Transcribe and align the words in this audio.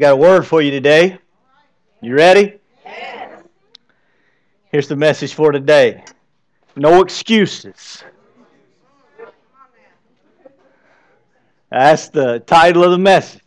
got 0.00 0.12
a 0.14 0.16
word 0.16 0.46
for 0.46 0.62
you 0.62 0.70
today. 0.70 1.18
You 2.00 2.14
ready? 2.14 2.54
Yes. 2.86 3.42
Here's 4.72 4.88
the 4.88 4.96
message 4.96 5.34
for 5.34 5.52
today 5.52 6.02
no 6.74 7.02
excuses. 7.02 8.02
That's 11.70 12.08
the 12.08 12.38
title 12.46 12.82
of 12.82 12.92
the 12.92 12.98
message. 12.98 13.42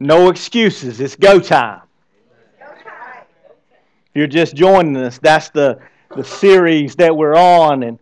No 0.00 0.30
excuses. 0.30 1.00
It's 1.00 1.16
go 1.16 1.38
time. 1.38 1.82
If 2.58 4.14
you're 4.14 4.26
just 4.26 4.56
joining 4.56 4.96
us, 4.96 5.18
that's 5.18 5.50
the, 5.50 5.78
the 6.16 6.24
series 6.24 6.96
that 6.96 7.14
we're 7.14 7.36
on. 7.36 7.82
And 7.82 7.98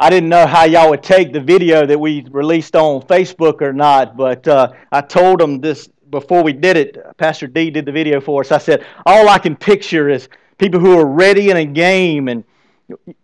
I 0.00 0.10
didn't 0.10 0.28
know 0.28 0.48
how 0.48 0.64
y'all 0.64 0.90
would 0.90 1.04
take 1.04 1.32
the 1.32 1.40
video 1.40 1.86
that 1.86 1.98
we 1.98 2.26
released 2.30 2.74
on 2.74 3.02
Facebook 3.02 3.62
or 3.62 3.72
not, 3.72 4.16
but 4.16 4.48
uh, 4.48 4.72
I 4.90 5.00
told 5.00 5.38
them 5.38 5.60
this 5.60 5.88
before 6.12 6.44
we 6.44 6.52
did 6.52 6.76
it. 6.76 7.16
Pastor 7.16 7.48
D 7.48 7.70
did 7.70 7.84
the 7.84 7.90
video 7.90 8.20
for 8.20 8.42
us. 8.42 8.52
I 8.52 8.58
said, 8.58 8.86
all 9.04 9.28
I 9.28 9.38
can 9.38 9.56
picture 9.56 10.08
is 10.08 10.28
people 10.58 10.78
who 10.78 10.96
are 10.96 11.06
ready 11.06 11.50
in 11.50 11.56
a 11.56 11.64
game. 11.64 12.28
And 12.28 12.44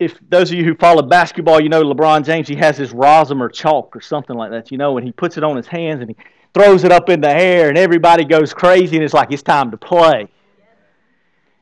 if 0.00 0.18
those 0.28 0.50
of 0.50 0.58
you 0.58 0.64
who 0.64 0.74
follow 0.74 1.02
basketball, 1.02 1.60
you 1.60 1.68
know 1.68 1.84
LeBron 1.84 2.24
James, 2.24 2.48
he 2.48 2.56
has 2.56 2.76
his 2.76 2.92
Rosmer 2.92 3.48
chalk 3.48 3.94
or 3.94 4.00
something 4.00 4.36
like 4.36 4.50
that, 4.50 4.72
you 4.72 4.78
know, 4.78 4.98
and 4.98 5.06
he 5.06 5.12
puts 5.12 5.36
it 5.36 5.44
on 5.44 5.56
his 5.56 5.68
hands 5.68 6.00
and 6.00 6.10
he 6.10 6.16
throws 6.54 6.82
it 6.82 6.90
up 6.90 7.08
in 7.08 7.20
the 7.20 7.30
air, 7.30 7.68
and 7.68 7.78
everybody 7.78 8.24
goes 8.24 8.52
crazy, 8.52 8.96
and 8.96 9.04
it's 9.04 9.14
like 9.14 9.30
it's 9.30 9.42
time 9.42 9.70
to 9.70 9.76
play. 9.76 10.26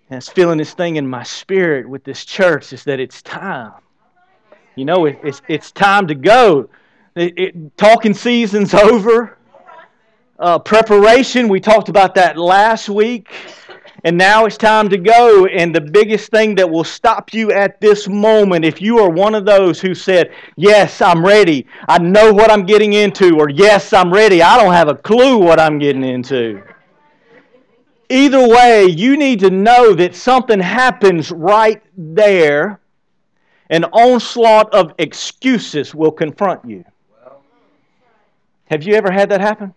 And 0.08 0.18
it's 0.18 0.28
feeling 0.28 0.58
this 0.58 0.72
thing 0.72 0.96
in 0.96 1.06
my 1.06 1.24
spirit 1.24 1.88
with 1.88 2.04
this 2.04 2.24
church 2.24 2.72
is 2.72 2.84
that 2.84 3.00
it's 3.00 3.20
time. 3.22 3.72
You 4.76 4.84
know, 4.84 5.06
it, 5.06 5.18
it's, 5.24 5.42
it's 5.48 5.72
time 5.72 6.06
to 6.06 6.14
go. 6.14 6.70
It, 7.16 7.38
it, 7.38 7.76
talking 7.76 8.14
season's 8.14 8.72
over. 8.74 9.36
Uh, 10.38 10.58
preparation, 10.58 11.48
we 11.48 11.60
talked 11.60 11.88
about 11.88 12.14
that 12.14 12.36
last 12.36 12.88
week. 12.88 13.32
And 14.04 14.18
now 14.18 14.44
it's 14.44 14.56
time 14.56 14.88
to 14.90 14.98
go. 14.98 15.46
And 15.46 15.74
the 15.74 15.80
biggest 15.80 16.30
thing 16.30 16.54
that 16.56 16.70
will 16.70 16.84
stop 16.84 17.32
you 17.32 17.50
at 17.50 17.80
this 17.80 18.06
moment, 18.06 18.64
if 18.64 18.80
you 18.80 18.98
are 18.98 19.10
one 19.10 19.34
of 19.34 19.46
those 19.46 19.80
who 19.80 19.94
said, 19.94 20.32
Yes, 20.56 21.00
I'm 21.00 21.24
ready, 21.24 21.66
I 21.88 21.98
know 21.98 22.32
what 22.32 22.50
I'm 22.50 22.66
getting 22.66 22.92
into, 22.92 23.38
or 23.38 23.48
Yes, 23.48 23.92
I'm 23.92 24.12
ready, 24.12 24.42
I 24.42 24.62
don't 24.62 24.74
have 24.74 24.88
a 24.88 24.94
clue 24.94 25.38
what 25.38 25.58
I'm 25.58 25.78
getting 25.78 26.04
into. 26.04 26.62
Either 28.08 28.46
way, 28.46 28.84
you 28.84 29.16
need 29.16 29.40
to 29.40 29.50
know 29.50 29.94
that 29.94 30.14
something 30.14 30.60
happens 30.60 31.32
right 31.32 31.82
there 31.96 32.78
an 33.70 33.84
onslaught 33.84 34.72
of 34.72 34.94
excuses 34.98 35.94
will 35.94 36.12
confront 36.12 36.64
you. 36.64 36.84
Have 38.66 38.84
you 38.84 38.94
ever 38.94 39.10
had 39.10 39.30
that 39.30 39.40
happen? 39.40 39.74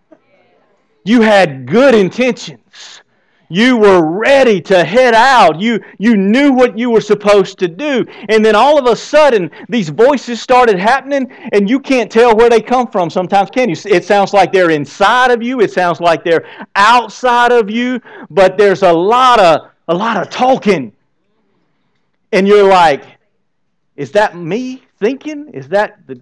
You 1.09 1.21
had 1.21 1.65
good 1.65 1.95
intentions. 1.95 3.01
You 3.49 3.77
were 3.77 4.05
ready 4.05 4.61
to 4.61 4.83
head 4.83 5.15
out. 5.15 5.59
You, 5.59 5.83
you 5.97 6.15
knew 6.15 6.51
what 6.51 6.77
you 6.77 6.91
were 6.91 7.01
supposed 7.01 7.57
to 7.57 7.67
do. 7.67 8.05
And 8.29 8.45
then 8.45 8.53
all 8.55 8.77
of 8.77 8.85
a 8.85 8.95
sudden, 8.95 9.49
these 9.69 9.89
voices 9.89 10.39
started 10.39 10.77
happening, 10.77 11.31
and 11.51 11.67
you 11.67 11.79
can't 11.79 12.11
tell 12.11 12.35
where 12.35 12.47
they 12.47 12.61
come 12.61 12.85
from 12.85 13.09
sometimes, 13.09 13.49
can 13.49 13.69
you? 13.69 13.75
It 13.85 14.05
sounds 14.05 14.33
like 14.33 14.51
they're 14.51 14.69
inside 14.69 15.31
of 15.31 15.41
you, 15.41 15.61
it 15.61 15.71
sounds 15.71 15.99
like 15.99 16.23
they're 16.23 16.45
outside 16.75 17.51
of 17.51 17.71
you, 17.71 17.99
but 18.29 18.55
there's 18.55 18.83
a 18.83 18.93
lot 18.93 19.39
of, 19.39 19.61
a 19.87 19.95
lot 19.95 20.15
of 20.15 20.29
talking. 20.29 20.93
And 22.31 22.47
you're 22.47 22.69
like, 22.69 23.03
is 23.95 24.11
that 24.11 24.37
me 24.37 24.83
thinking? 24.99 25.49
Is 25.55 25.69
that 25.69 26.05
the 26.05 26.21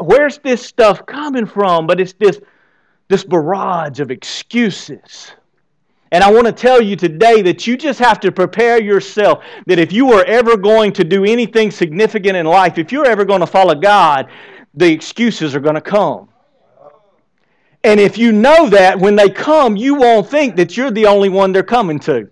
where's 0.00 0.36
this 0.36 0.62
stuff 0.62 1.06
coming 1.06 1.46
from? 1.46 1.86
But 1.86 1.98
it's 1.98 2.12
this 2.12 2.38
this 3.08 3.24
barrage 3.24 4.00
of 4.00 4.10
excuses. 4.10 5.32
And 6.12 6.24
I 6.24 6.30
want 6.30 6.46
to 6.46 6.52
tell 6.52 6.80
you 6.80 6.96
today 6.96 7.42
that 7.42 7.66
you 7.66 7.76
just 7.76 7.98
have 7.98 8.20
to 8.20 8.32
prepare 8.32 8.80
yourself 8.80 9.44
that 9.66 9.78
if 9.78 9.92
you 9.92 10.12
are 10.12 10.24
ever 10.24 10.56
going 10.56 10.92
to 10.94 11.04
do 11.04 11.24
anything 11.24 11.70
significant 11.70 12.36
in 12.36 12.46
life, 12.46 12.78
if 12.78 12.92
you're 12.92 13.06
ever 13.06 13.24
going 13.24 13.40
to 13.40 13.46
follow 13.46 13.74
God, 13.74 14.30
the 14.74 14.90
excuses 14.90 15.54
are 15.54 15.60
going 15.60 15.74
to 15.74 15.80
come. 15.80 16.28
And 17.84 18.00
if 18.00 18.18
you 18.18 18.32
know 18.32 18.68
that 18.70 18.98
when 18.98 19.16
they 19.16 19.28
come, 19.28 19.76
you 19.76 19.94
won't 19.94 20.28
think 20.28 20.56
that 20.56 20.76
you're 20.76 20.90
the 20.90 21.06
only 21.06 21.28
one 21.28 21.52
they're 21.52 21.62
coming 21.62 21.98
to. 22.00 22.30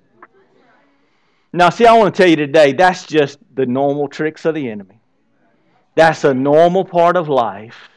Now, 1.53 1.71
see, 1.71 1.87
I 1.87 1.93
want 1.95 2.15
to 2.15 2.23
tell 2.23 2.29
you 2.29 2.37
today, 2.37 2.73
that's 2.73 3.07
just 3.07 3.39
the 3.55 3.65
normal 3.65 4.09
tricks 4.09 4.45
of 4.45 4.55
the 4.55 4.69
enemy. 4.69 5.01
That's 5.95 6.25
a 6.25 6.35
normal 6.35 6.85
part 6.85 7.17
of 7.17 7.29
life. 7.29 7.89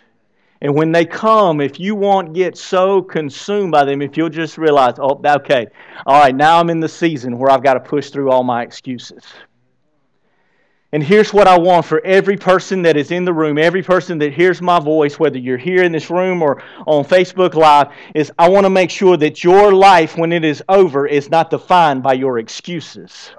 And 0.62 0.76
when 0.76 0.92
they 0.92 1.06
come, 1.06 1.62
if 1.62 1.80
you 1.80 1.96
won't 1.96 2.34
get 2.34 2.58
so 2.58 3.02
consumed 3.02 3.72
by 3.72 3.86
them, 3.86 4.02
if 4.02 4.18
you'll 4.18 4.30
just 4.30 4.58
realize, 4.58 4.96
oh, 4.98 5.22
okay, 5.26 5.68
all 6.06 6.20
right, 6.20 6.36
now 6.36 6.60
I'm 6.60 6.70
in 6.70 6.82
the 6.82 6.90
season 6.90 7.38
where 7.38 7.50
I've 7.50 7.64
got 7.64 7.76
to 7.76 7.80
push 7.80 8.10
through 8.10 8.30
all 8.30 8.44
my 8.44 8.62
excuses. 8.64 9.24
And 10.92 11.04
here's 11.04 11.32
what 11.32 11.48
I 11.48 11.58
want 11.58 11.86
for 11.86 12.04
every 12.04 12.36
person 12.36 12.82
that 12.82 12.98
is 12.98 13.12
in 13.12 13.24
the 13.24 13.34
room, 13.34 13.60
every 13.60 13.84
person 13.84 14.18
that 14.18 14.34
hears 14.34 14.60
my 14.60 14.80
voice, 14.80 15.20
whether 15.20 15.38
you're 15.38 15.58
here 15.58 15.84
in 15.84 15.92
this 15.92 16.10
room 16.10 16.42
or 16.42 16.64
on 16.88 17.06
Facebook 17.06 17.54
Live, 17.54 17.90
is 18.16 18.32
I 18.40 18.50
want 18.50 18.66
to 18.66 18.72
make 18.72 18.90
sure 18.90 19.16
that 19.16 19.44
your 19.44 19.72
life, 19.72 20.18
when 20.18 20.34
it 20.34 20.44
is 20.44 20.64
over, 20.68 21.06
is 21.06 21.30
not 21.30 21.52
defined 21.52 22.02
by 22.02 22.14
your 22.14 22.40
excuses. 22.40 23.32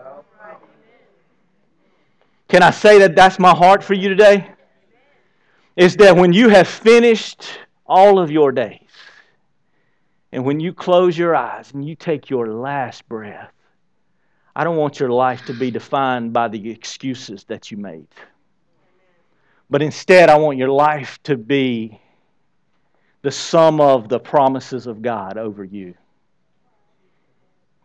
Can 2.48 2.62
I 2.62 2.70
say 2.70 3.00
that 3.00 3.16
that's 3.16 3.38
my 3.38 3.54
heart 3.54 3.82
for 3.82 3.94
you 3.94 4.08
today? 4.08 4.48
Is 5.76 5.96
that 5.96 6.16
when 6.16 6.32
you 6.32 6.48
have 6.48 6.68
finished 6.68 7.58
all 7.86 8.18
of 8.18 8.30
your 8.30 8.52
days, 8.52 8.88
and 10.32 10.44
when 10.44 10.60
you 10.60 10.72
close 10.72 11.16
your 11.16 11.34
eyes 11.34 11.72
and 11.72 11.84
you 11.84 11.96
take 11.96 12.30
your 12.30 12.48
last 12.48 13.08
breath, 13.08 13.52
I 14.54 14.64
don't 14.64 14.76
want 14.76 15.00
your 15.00 15.10
life 15.10 15.44
to 15.46 15.54
be 15.54 15.70
defined 15.70 16.32
by 16.32 16.48
the 16.48 16.70
excuses 16.70 17.44
that 17.44 17.70
you 17.70 17.76
made. 17.76 18.06
But 19.68 19.82
instead, 19.82 20.28
I 20.28 20.36
want 20.36 20.58
your 20.58 20.70
life 20.70 21.18
to 21.24 21.36
be 21.36 22.00
the 23.22 23.30
sum 23.30 23.80
of 23.80 24.08
the 24.08 24.18
promises 24.18 24.86
of 24.86 25.02
God 25.02 25.36
over 25.36 25.62
you. 25.62 25.94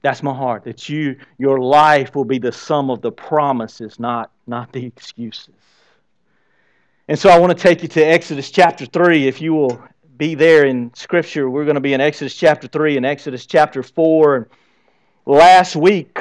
That's 0.02 0.23
my 0.23 0.34
heart. 0.34 0.63
That 0.63 0.88
you, 0.90 1.17
your 1.38 1.59
life 1.59 2.16
will 2.16 2.25
be 2.25 2.40
the 2.40 2.52
sum 2.52 2.90
of 2.90 3.02
the 3.02 3.12
promises, 3.12 4.00
not, 4.00 4.31
not 4.47 4.72
the 4.72 4.85
excuses. 4.85 5.53
And 7.07 7.19
so 7.19 7.29
I 7.29 7.38
want 7.38 7.55
to 7.55 7.61
take 7.61 7.83
you 7.83 7.88
to 7.89 8.01
Exodus 8.03 8.49
chapter 8.49 8.88
3. 8.88 9.27
If 9.27 9.39
you 9.39 9.53
will 9.53 9.79
be 10.17 10.33
there 10.33 10.66
in 10.66 10.91
Scripture, 10.95 11.47
we're 11.47 11.66
going 11.66 11.75
to 11.75 11.81
be 11.81 11.93
in 11.93 12.01
Exodus 12.01 12.33
chapter 12.33 12.67
3 12.67 12.97
and 12.97 13.05
Exodus 13.05 13.45
chapter 13.45 13.83
4. 13.83 14.49
Last 15.27 15.75
week, 15.75 16.17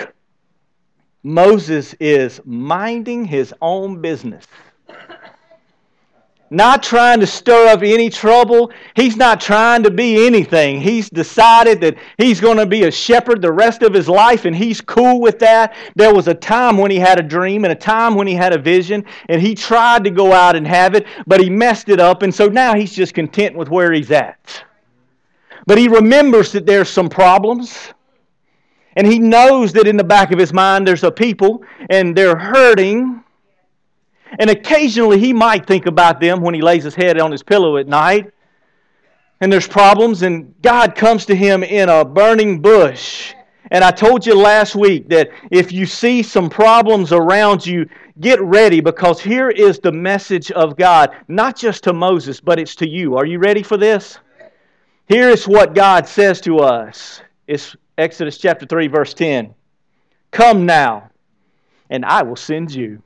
Moses 1.23 1.95
is 2.01 2.39
minding 2.45 3.25
his 3.25 3.55
own 3.63 4.03
business 4.03 4.47
not 6.51 6.83
trying 6.83 7.21
to 7.21 7.27
stir 7.27 7.69
up 7.69 7.83
any 7.83 8.11
trouble. 8.11 8.71
He's 8.95 9.17
not 9.17 9.41
trying 9.41 9.83
to 9.83 9.91
be 9.91 10.27
anything. 10.27 10.81
He's 10.81 11.11
decided 11.11 11.81
that 11.81 11.97
he's 12.19 12.41
going 12.41 12.59
to 12.59 12.67
be 12.67 12.85
a 12.85 12.91
shepherd 12.91 13.43
the 13.43 13.53
rest 13.53 13.83
of 13.83 13.93
his 13.93 14.09
life, 14.09 14.45
and 14.45 14.55
he's 14.55 14.81
cool 14.81 15.21
with 15.21 15.39
that. 15.41 15.75
There 15.97 16.15
was 16.15 16.29
a 16.29 16.35
time 16.35 16.79
when 16.79 16.91
he 16.91 16.99
had 16.99 17.19
a 17.19 17.23
dream 17.23 17.65
and 17.65 17.73
a 17.73 17.77
time 17.77 18.15
when 18.15 18.27
he 18.27 18.35
had 18.35 18.53
a 18.53 18.59
vision, 18.59 19.05
and 19.29 19.41
he 19.41 19.55
tried 19.55 20.05
to 20.05 20.11
go 20.11 20.33
out 20.33 20.55
and 20.55 20.67
have 20.67 20.95
it, 20.95 21.07
but 21.27 21.41
he 21.41 21.51
messed 21.51 21.89
it 21.89 22.01
up, 22.01 22.23
and 22.23 22.35
so 22.35 22.47
now 22.47 22.75
he's 22.75 22.95
just 22.95 23.15
content 23.15 23.57
with 23.57 23.69
where 23.69 23.93
he's 23.93 24.11
at. 24.11 24.65
But 25.67 25.79
he 25.79 25.89
remembers 25.89 26.53
that 26.53 26.67
there's 26.67 26.89
some 26.89 27.09
problems. 27.09 27.93
And 28.97 29.07
he 29.07 29.19
knows 29.19 29.73
that 29.73 29.89
in 29.89 29.97
the 29.97 30.05
back 30.05 30.31
of 30.31 30.39
his 30.39 30.53
mind 30.53 30.87
there's 30.87 31.03
a 31.03 31.11
people 31.11 31.65
and 31.91 32.17
they're 32.17 32.37
hurting 32.37 33.24
and 34.39 34.51
occasionally 34.51 35.19
he 35.19 35.33
might 35.33 35.67
think 35.67 35.87
about 35.87 36.21
them 36.21 36.41
when 36.41 36.55
he 36.55 36.63
lays 36.63 36.85
his 36.85 36.95
head 36.95 37.19
on 37.21 37.31
his 37.31 37.43
pillow 37.43 37.77
at 37.77 37.87
night. 37.87 38.33
And 39.41 39.53
there's 39.53 39.69
problems, 39.69 40.23
and 40.23 40.55
God 40.63 40.95
comes 40.95 41.27
to 41.27 41.35
him 41.35 41.63
in 41.63 41.89
a 41.89 42.05
burning 42.05 42.61
bush. 42.61 43.35
And 43.71 43.83
I 43.83 43.91
told 43.91 44.27
you 44.27 44.35
last 44.35 44.75
week 44.75 45.09
that 45.09 45.31
if 45.51 45.73
you 45.73 45.87
see 45.87 46.23
some 46.23 46.49
problems 46.49 47.13
around 47.13 47.67
you, 47.67 47.89
get 48.21 48.41
ready 48.41 48.81
because 48.81 49.21
here 49.21 49.51
is 49.51 49.79
the 49.79 49.93
message 49.93 50.51
of 50.53 50.77
God, 50.77 51.15
not 51.29 51.57
just 51.57 51.85
to 51.85 51.93
Moses, 51.93 52.41
but 52.41 52.59
it's 52.59 52.75
to 52.77 52.89
you. 52.89 53.17
Are 53.17 53.27
you 53.27 53.39
ready 53.39 53.63
for 53.63 53.77
this? 53.77 54.19
Here 55.09 55.29
is 55.29 55.49
what 55.49 55.75
God 55.75 56.07
says 56.07 56.41
to 56.43 56.61
us. 56.61 57.21
It's 57.47 57.77
Exodus 57.99 58.39
chapter 58.39 58.67
3, 58.67 58.87
verse 58.87 59.13
10. 59.15 59.55
Come 60.31 60.67
now, 60.67 61.11
and 61.91 62.05
I 62.05 62.23
will 62.23 62.37
send 62.37 62.75
you. 62.75 63.03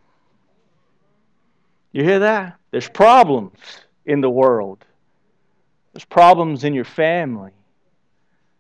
You 1.93 2.05
hear 2.05 2.19
that? 2.21 2.59
There's 2.71 2.89
problems 2.89 3.59
in 4.05 4.21
the 4.21 4.31
world. 4.31 4.85
There's 5.93 6.05
problems 6.05 6.65
in 6.65 6.75
your 6.75 6.85
family. 6.85 7.53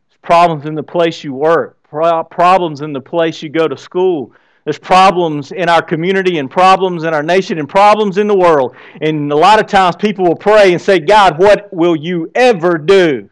There's 0.08 0.18
problems 0.22 0.64
in 0.66 0.74
the 0.74 0.82
place 0.82 1.22
you 1.22 1.34
work. 1.34 1.76
Problems 1.90 2.80
in 2.80 2.92
the 2.92 3.00
place 3.00 3.42
you 3.42 3.48
go 3.48 3.68
to 3.68 3.76
school. 3.76 4.32
There's 4.64 4.78
problems 4.78 5.52
in 5.52 5.68
our 5.68 5.80
community 5.80 6.38
and 6.38 6.50
problems 6.50 7.04
in 7.04 7.14
our 7.14 7.22
nation 7.22 7.58
and 7.58 7.68
problems 7.68 8.18
in 8.18 8.26
the 8.26 8.36
world. 8.36 8.76
And 9.00 9.32
a 9.32 9.36
lot 9.36 9.60
of 9.60 9.66
times 9.66 9.96
people 9.96 10.26
will 10.26 10.36
pray 10.36 10.72
and 10.72 10.82
say, 10.82 10.98
God, 10.98 11.38
what 11.38 11.72
will 11.72 11.96
you 11.96 12.30
ever 12.34 12.76
do? 12.76 13.30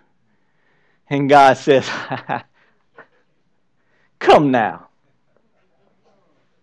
And 1.09 1.29
God 1.29 1.59
says, 1.59 1.89
Come 4.19 4.51
now. 4.51 4.89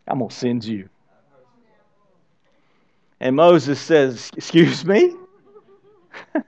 I'm 0.08 0.20
going 0.20 0.30
to 0.30 0.36
send 0.36 0.66
you. 0.66 0.90
And 3.24 3.36
Moses 3.38 3.80
says, 3.80 4.30
Excuse 4.36 4.84
me? 4.84 5.16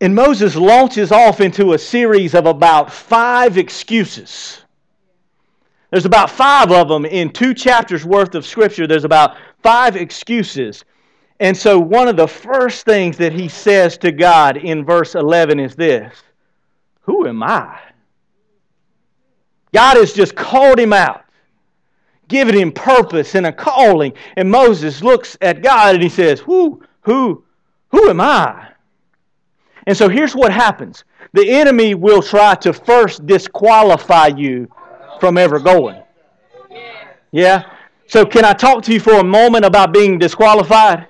and 0.00 0.14
Moses 0.14 0.56
launches 0.56 1.12
off 1.12 1.42
into 1.42 1.74
a 1.74 1.78
series 1.78 2.34
of 2.34 2.46
about 2.46 2.90
five 2.90 3.58
excuses. 3.58 4.62
There's 5.90 6.06
about 6.06 6.30
five 6.30 6.72
of 6.72 6.88
them 6.88 7.04
in 7.04 7.30
two 7.30 7.52
chapters 7.52 8.06
worth 8.06 8.34
of 8.34 8.46
Scripture. 8.46 8.86
There's 8.86 9.04
about 9.04 9.36
five 9.62 9.96
excuses. 9.96 10.86
And 11.40 11.54
so, 11.54 11.78
one 11.78 12.08
of 12.08 12.16
the 12.16 12.28
first 12.28 12.86
things 12.86 13.18
that 13.18 13.34
he 13.34 13.48
says 13.48 13.98
to 13.98 14.10
God 14.10 14.56
in 14.56 14.86
verse 14.86 15.14
11 15.14 15.60
is 15.60 15.76
this 15.76 16.22
Who 17.02 17.26
am 17.28 17.42
I? 17.42 17.78
God 19.74 19.98
has 19.98 20.14
just 20.14 20.34
called 20.34 20.78
him 20.78 20.94
out, 20.94 21.19
given 22.30 22.56
him 22.56 22.72
purpose 22.72 23.34
and 23.34 23.46
a 23.46 23.52
calling. 23.52 24.14
And 24.36 24.50
Moses 24.50 25.02
looks 25.02 25.36
at 25.42 25.62
God 25.62 25.96
and 25.96 26.02
he 26.02 26.08
says, 26.08 26.40
Who, 26.40 26.82
who, 27.02 27.44
who 27.90 28.08
am 28.08 28.22
I? 28.22 28.68
And 29.86 29.96
so 29.96 30.08
here's 30.08 30.34
what 30.34 30.52
happens 30.52 31.04
the 31.32 31.50
enemy 31.50 31.94
will 31.94 32.22
try 32.22 32.54
to 32.56 32.72
first 32.72 33.26
disqualify 33.26 34.28
you 34.28 34.68
from 35.20 35.36
ever 35.36 35.58
going. 35.58 36.02
Yeah? 37.30 37.70
So, 38.06 38.26
can 38.26 38.44
I 38.44 38.52
talk 38.52 38.82
to 38.84 38.92
you 38.92 38.98
for 38.98 39.14
a 39.14 39.24
moment 39.24 39.64
about 39.64 39.92
being 39.92 40.18
disqualified? 40.18 41.06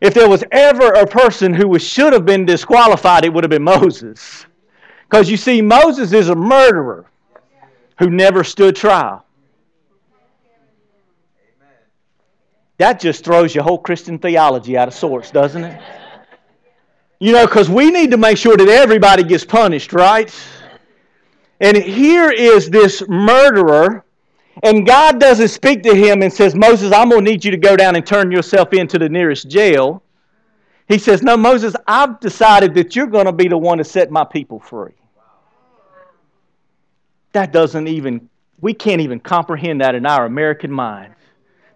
If 0.00 0.14
there 0.14 0.28
was 0.28 0.44
ever 0.52 0.92
a 0.92 1.06
person 1.06 1.52
who 1.52 1.66
was, 1.66 1.82
should 1.82 2.12
have 2.12 2.24
been 2.24 2.44
disqualified, 2.44 3.24
it 3.24 3.32
would 3.32 3.42
have 3.42 3.50
been 3.50 3.64
Moses. 3.64 4.46
Because 5.08 5.28
you 5.28 5.36
see, 5.36 5.60
Moses 5.62 6.12
is 6.12 6.28
a 6.28 6.34
murderer 6.34 7.06
who 7.98 8.10
never 8.10 8.44
stood 8.44 8.76
trial. 8.76 9.25
That 12.78 13.00
just 13.00 13.24
throws 13.24 13.54
your 13.54 13.64
whole 13.64 13.78
Christian 13.78 14.18
theology 14.18 14.76
out 14.76 14.88
of 14.88 14.94
sorts, 14.94 15.30
doesn't 15.30 15.64
it? 15.64 15.80
You 17.18 17.32
know, 17.32 17.46
because 17.46 17.70
we 17.70 17.90
need 17.90 18.10
to 18.10 18.18
make 18.18 18.36
sure 18.36 18.56
that 18.56 18.68
everybody 18.68 19.22
gets 19.22 19.44
punished, 19.44 19.92
right? 19.94 20.32
And 21.60 21.76
here 21.76 22.30
is 22.30 22.68
this 22.68 23.02
murderer 23.08 24.04
and 24.62 24.86
God 24.86 25.20
doesn't 25.20 25.48
speak 25.48 25.82
to 25.82 25.94
him 25.94 26.22
and 26.22 26.32
says, 26.32 26.54
Moses, 26.54 26.92
I'm 26.92 27.10
going 27.10 27.24
to 27.24 27.30
need 27.30 27.44
you 27.44 27.50
to 27.50 27.56
go 27.56 27.76
down 27.76 27.94
and 27.94 28.06
turn 28.06 28.30
yourself 28.30 28.72
into 28.72 28.98
the 28.98 29.08
nearest 29.08 29.48
jail. 29.48 30.02
He 30.88 30.98
says, 30.98 31.22
No, 31.22 31.36
Moses, 31.36 31.74
I've 31.86 32.20
decided 32.20 32.74
that 32.74 32.96
you're 32.96 33.06
going 33.06 33.26
to 33.26 33.32
be 33.32 33.48
the 33.48 33.58
one 33.58 33.78
to 33.78 33.84
set 33.84 34.10
my 34.10 34.24
people 34.24 34.58
free. 34.58 34.94
That 37.32 37.52
doesn't 37.52 37.86
even, 37.86 38.30
we 38.60 38.72
can't 38.72 39.02
even 39.02 39.20
comprehend 39.20 39.82
that 39.82 39.94
in 39.94 40.06
our 40.06 40.24
American 40.24 40.72
mind. 40.72 41.14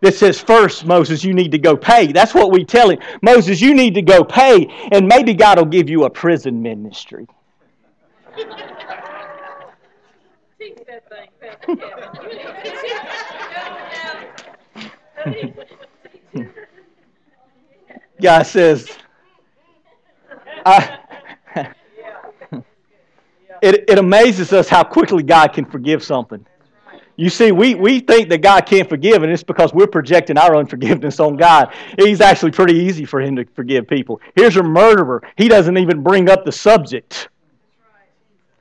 That 0.01 0.15
says, 0.15 0.41
First, 0.41 0.87
Moses, 0.87 1.23
you 1.23 1.35
need 1.35 1.53
to 1.53 1.59
go 1.59 1.77
pay. 1.77 2.13
That's 2.13 2.35
what 2.35 2.51
we 2.51 2.65
tell 2.65 2.91
him. 2.91 2.99
Moses, 3.23 3.61
you 3.61 3.75
need 3.75 3.95
to 3.95 4.03
go 4.03 4.25
pay, 4.25 4.67
and 4.93 5.07
maybe 5.07 5.35
God 5.35 5.59
will 5.59 5.67
give 5.67 5.91
you 5.91 6.05
a 6.05 6.11
prison 6.11 6.63
ministry. 6.63 7.27
Guy 18.21 18.43
says, 18.43 18.91
I, 20.67 20.99
it, 23.63 23.85
it 23.89 23.99
amazes 23.99 24.53
us 24.53 24.69
how 24.69 24.85
quickly 24.85 25.23
God 25.23 25.49
can 25.55 25.65
forgive 25.65 26.03
something. 26.03 26.45
You 27.17 27.29
see, 27.29 27.53
we, 27.53 27.75
we 27.75 28.01
think 28.01 28.31
that 28.31 28.41
God 28.41 28.65
can't 28.65 28.89
forgive, 28.89 29.23
and 29.23 29.31
it's 29.31 29.43
because 29.43 29.75
we're 29.75 29.87
projecting 29.87 30.39
our 30.39 30.57
unforgiveness 30.57 31.21
on 31.21 31.37
God. 31.37 31.75
He's 31.99 32.21
actually 32.21 32.53
pretty 32.53 32.75
easy 32.75 33.05
for 33.05 33.21
Him 33.21 33.37
to 33.37 33.45
forgive 33.45 33.87
people. 33.87 34.21
Here's 34.35 34.57
a 34.57 34.63
murderer. 34.63 35.23
He 35.37 35.49
doesn't 35.49 35.77
even 35.77 36.03
bring 36.03 36.31
up 36.31 36.45
the 36.45 36.53
subject. 36.53 37.29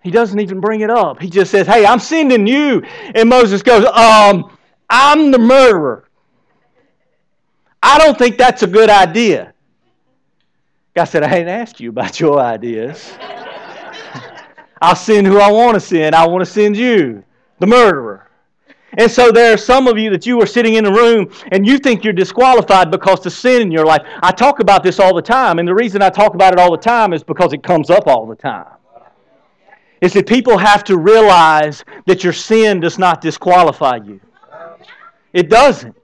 He 0.03 0.11
doesn't 0.11 0.39
even 0.39 0.59
bring 0.59 0.81
it 0.81 0.89
up. 0.89 1.21
He 1.21 1.29
just 1.29 1.51
says, 1.51 1.67
Hey, 1.67 1.85
I'm 1.85 1.99
sending 1.99 2.47
you. 2.47 2.81
And 3.15 3.29
Moses 3.29 3.61
goes, 3.61 3.85
Um, 3.85 4.57
I'm 4.89 5.31
the 5.31 5.39
murderer. 5.39 6.05
I 7.81 7.97
don't 7.97 8.17
think 8.17 8.37
that's 8.37 8.63
a 8.63 8.67
good 8.67 8.89
idea. 8.89 9.53
God 10.95 11.05
said, 11.05 11.23
I 11.23 11.37
ain't 11.37 11.49
asked 11.49 11.79
you 11.79 11.89
about 11.89 12.19
your 12.19 12.39
ideas. 12.39 13.13
I'll 14.81 14.95
send 14.95 15.27
who 15.27 15.39
I 15.39 15.51
want 15.51 15.75
to 15.75 15.79
send. 15.79 16.15
I 16.15 16.27
want 16.27 16.45
to 16.45 16.51
send 16.51 16.75
you, 16.75 17.23
the 17.59 17.67
murderer. 17.67 18.28
And 18.97 19.09
so 19.09 19.31
there 19.31 19.53
are 19.53 19.57
some 19.57 19.87
of 19.87 19.97
you 19.97 20.09
that 20.09 20.25
you 20.25 20.41
are 20.41 20.47
sitting 20.47 20.75
in 20.75 20.85
a 20.85 20.91
room 20.91 21.31
and 21.51 21.65
you 21.65 21.77
think 21.77 22.03
you're 22.03 22.13
disqualified 22.13 22.89
because 22.89 23.25
of 23.25 23.33
sin 23.33 23.61
in 23.61 23.71
your 23.71 23.85
life. 23.85 24.01
I 24.23 24.31
talk 24.31 24.59
about 24.59 24.83
this 24.83 24.99
all 24.99 25.13
the 25.13 25.21
time, 25.21 25.59
and 25.59 25.67
the 25.67 25.75
reason 25.75 26.01
I 26.01 26.09
talk 26.09 26.33
about 26.33 26.53
it 26.53 26.59
all 26.59 26.71
the 26.71 26.77
time 26.77 27.13
is 27.13 27.23
because 27.23 27.53
it 27.53 27.61
comes 27.61 27.89
up 27.89 28.07
all 28.07 28.25
the 28.25 28.35
time 28.35 28.65
is 30.01 30.13
that 30.13 30.27
people 30.27 30.57
have 30.57 30.83
to 30.85 30.97
realize 30.97 31.83
that 32.05 32.23
your 32.23 32.33
sin 32.33 32.79
does 32.79 32.97
not 32.97 33.21
disqualify 33.21 33.97
you. 33.97 34.19
It 35.33 35.49
doesn't. 35.49 35.95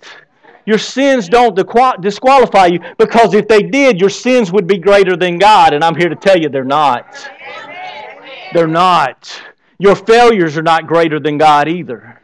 Your 0.66 0.78
sins 0.78 1.30
don't 1.30 1.56
disqualify 2.02 2.66
you 2.68 2.80
because 2.98 3.34
if 3.34 3.48
they 3.48 3.62
did, 3.62 4.00
your 4.00 4.10
sins 4.10 4.52
would 4.52 4.68
be 4.68 4.78
greater 4.78 5.16
than 5.16 5.38
God. 5.38 5.74
And 5.74 5.84
I'm 5.84 5.96
here 5.96 6.10
to 6.10 6.16
tell 6.16 6.38
you 6.38 6.50
they're 6.50 6.64
not. 6.64 7.30
They're 8.54 8.68
not. 8.68 9.42
Your 9.78 9.96
failures 9.96 10.58
are 10.58 10.64
not 10.64 10.88
greater 10.88 11.20
than 11.20 11.38
God 11.38 11.68
either. 11.68 12.22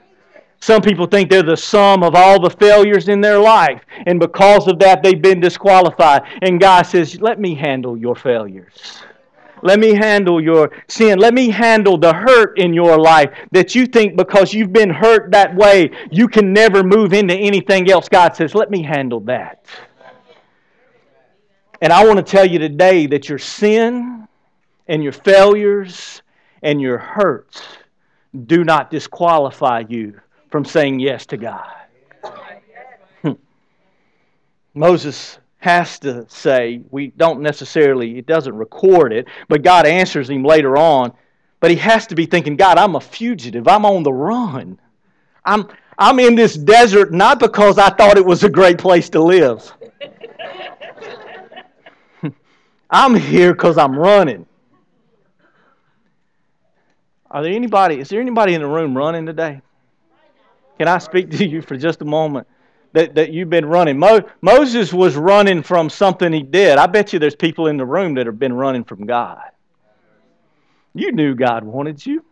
Some 0.62 0.84
people 0.84 1.08
think 1.08 1.32
they're 1.32 1.42
the 1.42 1.58
sum 1.58 2.04
of 2.04 2.14
all 2.14 2.40
the 2.40 2.52
failures 2.52 3.10
in 3.10 3.20
their 3.20 3.40
life. 3.40 3.82
And 4.06 4.20
because 4.20 4.68
of 4.68 4.78
that, 4.80 5.02
they've 5.02 5.22
been 5.22 5.40
disqualified. 5.40 6.22
And 6.44 6.62
God 6.62 6.84
says, 6.84 7.20
Let 7.20 7.40
me 7.40 7.56
handle 7.56 7.98
your 7.98 8.16
failures. 8.16 9.02
Let 9.64 9.80
me 9.80 9.94
handle 9.94 10.42
your 10.42 10.72
sin. 10.88 11.18
Let 11.18 11.34
me 11.34 11.50
handle 11.50 11.98
the 11.98 12.14
hurt 12.14 12.60
in 12.60 12.76
your 12.76 13.00
life 13.00 13.32
that 13.52 13.74
you 13.74 13.88
think 13.88 14.16
because 14.16 14.54
you've 14.54 14.72
been 14.72 14.90
hurt 14.92 15.32
that 15.32 15.56
way, 15.56 15.92
you 16.12 16.28
can 16.28 16.54
never 16.54 16.84
move 16.84 17.14
into 17.14 17.34
anything 17.36 17.90
else. 17.90 18.08
God 18.08 18.36
says, 18.36 18.54
Let 18.54 18.70
me 18.70 18.84
handle 18.84 19.20
that. 19.22 19.66
And 21.82 21.92
I 21.92 22.06
want 22.06 22.18
to 22.18 22.24
tell 22.24 22.46
you 22.46 22.60
today 22.60 23.08
that 23.08 23.28
your 23.28 23.40
sin 23.40 24.28
and 24.88 25.02
your 25.02 25.14
failures 25.14 26.22
and 26.62 26.80
your 26.80 27.00
hurts 27.00 27.64
do 28.46 28.64
not 28.64 28.92
disqualify 28.92 29.84
you 29.90 30.22
from 30.52 30.66
saying 30.66 31.00
yes 31.00 31.26
to 31.28 31.38
God. 31.38 31.72
Hmm. 33.22 33.32
Moses 34.76 35.40
has 35.58 35.98
to 36.00 36.26
say, 36.28 36.82
we 36.92 37.08
don't 37.08 37.42
necessarily, 37.42 38.18
it 38.18 38.26
doesn't 38.26 38.56
record 38.56 39.14
it, 39.14 39.28
but 39.48 39.64
God 39.64 39.86
answers 39.86 40.30
him 40.30 40.44
later 40.44 40.76
on. 40.76 41.14
But 41.60 41.72
he 41.72 41.78
has 41.78 42.08
to 42.08 42.16
be 42.16 42.26
thinking, 42.26 42.56
God, 42.56 42.78
I'm 42.78 42.96
a 42.96 43.02
fugitive. 43.02 43.68
I'm 43.68 43.86
on 43.86 44.04
the 44.04 44.12
run. 44.12 44.80
I'm, 45.46 45.68
I'm 45.98 46.20
in 46.20 46.36
this 46.36 46.56
desert 46.56 47.14
not 47.14 47.40
because 47.40 47.78
I 47.78 47.90
thought 47.92 48.18
it 48.18 48.26
was 48.26 48.44
a 48.44 48.50
great 48.50 48.80
place 48.80 49.10
to 49.12 49.22
live. 49.24 49.72
I'm 52.90 53.16
here 53.16 53.54
because 53.54 53.78
I'm 53.78 53.98
running. 53.98 54.48
Are 57.30 57.44
there 57.44 57.54
anybody, 57.54 58.00
is 58.00 58.10
there 58.10 58.20
anybody 58.20 58.56
in 58.56 58.62
the 58.62 58.68
room 58.68 58.98
running 58.98 59.28
today? 59.28 59.62
Can 60.82 60.88
I 60.88 60.98
speak 60.98 61.30
to 61.38 61.46
you 61.46 61.62
for 61.62 61.78
just 61.78 62.02
a 62.02 62.06
moment? 62.06 62.48
that, 62.94 63.14
that 63.14 63.32
you've 63.32 63.52
been 63.52 63.68
running. 63.68 64.00
Mo, 64.00 64.22
Moses 64.42 64.92
was 64.92 65.16
running 65.16 65.62
from 65.62 65.92
something 65.92 66.34
he 66.34 66.42
did. 66.42 66.80
I 66.80 66.88
bet 66.88 67.14
you 67.14 67.20
there's 67.20 67.36
people 67.36 67.68
in 67.68 67.78
the 67.78 67.86
room 67.86 68.16
that 68.16 68.26
have 68.26 68.40
been 68.40 68.54
running 68.54 68.84
from 68.84 69.06
God. 69.06 69.44
You 70.96 71.12
knew 71.12 71.36
God 71.36 71.64
wanted 71.64 72.04
you. 72.04 72.26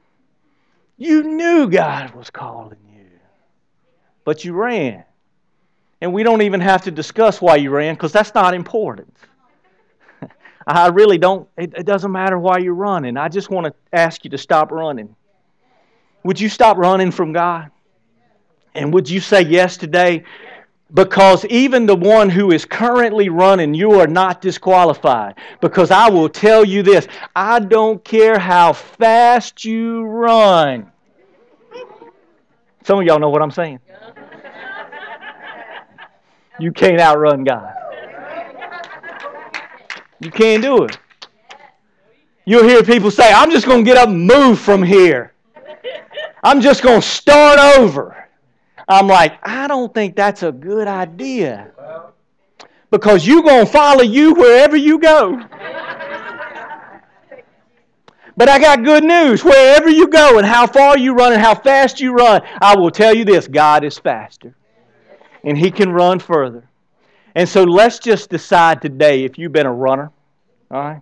You 0.98 1.22
knew 1.22 1.70
God 1.70 2.16
was 2.16 2.32
calling 2.32 2.80
you. 2.92 3.06
But 4.24 4.44
you 4.44 4.54
ran. 4.54 5.04
And 6.02 6.12
we 6.12 6.24
don't 6.24 6.42
even 6.42 6.60
have 6.60 6.82
to 6.86 6.92
discuss 6.92 7.40
why 7.40 7.58
you 7.58 7.70
ran 7.70 7.94
because 7.94 8.12
that's 8.12 8.34
not 8.34 8.56
important. 8.56 9.16
I 10.68 10.88
really 10.88 11.20
don't, 11.20 11.48
it, 11.56 11.76
it 11.78 11.86
doesn't 11.86 12.12
matter 12.12 12.40
why 12.40 12.58
you're 12.58 12.74
running. 12.74 13.16
I 13.16 13.30
just 13.30 13.52
want 13.52 13.68
to 13.68 13.74
ask 13.94 14.24
you 14.24 14.32
to 14.32 14.40
stop 14.40 14.72
running. 14.72 15.16
Would 16.24 16.42
you 16.42 16.50
stop 16.50 16.78
running 16.78 17.12
from 17.12 17.32
God? 17.32 17.70
And 18.76 18.94
would 18.94 19.10
you 19.10 19.20
say 19.20 19.42
yes 19.42 19.78
today? 19.78 20.24
Because 20.94 21.46
even 21.46 21.86
the 21.86 21.96
one 21.96 22.30
who 22.30 22.52
is 22.52 22.66
currently 22.66 23.30
running, 23.30 23.74
you 23.74 24.00
are 24.00 24.08
not 24.08 24.42
disqualified. 24.42 25.36
Because 25.62 25.92
I 25.92 26.10
will 26.10 26.30
tell 26.30 26.66
you 26.66 26.82
this 26.82 27.08
I 27.36 27.60
don't 27.60 28.04
care 28.04 28.40
how 28.40 28.74
fast 28.74 29.64
you 29.66 30.04
run. 30.04 30.92
Some 32.84 33.00
of 33.00 33.06
y'all 33.06 33.20
know 33.20 33.30
what 33.30 33.42
I'm 33.42 33.52
saying. 33.52 33.80
You 36.60 36.72
can't 36.72 37.00
outrun 37.00 37.44
God. 37.44 37.74
You 40.20 40.32
can't 40.32 40.62
do 40.62 40.84
it. 40.84 40.98
You'll 42.46 42.68
hear 42.68 42.84
people 42.84 43.12
say, 43.12 43.32
I'm 43.32 43.52
just 43.52 43.66
going 43.66 43.86
to 43.86 43.90
get 43.90 43.98
up 43.98 44.10
and 44.10 44.26
move 44.26 44.60
from 44.60 44.82
here. 44.82 45.34
I'm 46.44 46.62
just 46.62 46.82
going 46.82 47.02
to 47.02 47.08
start 47.08 47.60
over. 47.78 48.29
I'm 48.90 49.08
like, 49.08 49.40
I 49.44 49.68
don't 49.68 49.94
think 49.94 50.16
that's 50.16 50.42
a 50.42 50.52
good 50.52 50.88
idea. 50.88 51.72
Because 52.90 53.26
you're 53.26 53.44
going 53.44 53.66
to 53.66 53.72
follow 53.72 54.02
you 54.02 54.34
wherever 54.34 54.76
you 54.76 54.98
go. 54.98 55.40
But 58.36 58.48
I 58.48 58.58
got 58.58 58.84
good 58.84 59.04
news. 59.04 59.44
Wherever 59.44 59.90
you 59.90 60.08
go 60.08 60.38
and 60.38 60.48
how 60.48 60.66
far 60.66 60.98
you 60.98 61.14
run 61.14 61.34
and 61.34 61.42
how 61.42 61.54
fast 61.54 62.00
you 62.00 62.14
run, 62.14 62.42
I 62.62 62.76
will 62.76 62.90
tell 62.90 63.14
you 63.14 63.26
this 63.26 63.48
God 63.48 63.84
is 63.84 64.00
faster. 64.00 64.56
And 65.44 65.58
He 65.58 65.70
can 65.70 65.92
run 65.92 66.20
further. 66.20 66.64
And 67.36 67.48
so 67.48 67.64
let's 67.64 68.00
just 68.00 68.30
decide 68.30 68.82
today 68.82 69.24
if 69.24 69.38
you've 69.38 69.52
been 69.52 69.66
a 69.66 69.74
runner, 69.74 70.12
all 70.72 70.80
right? 70.82 71.02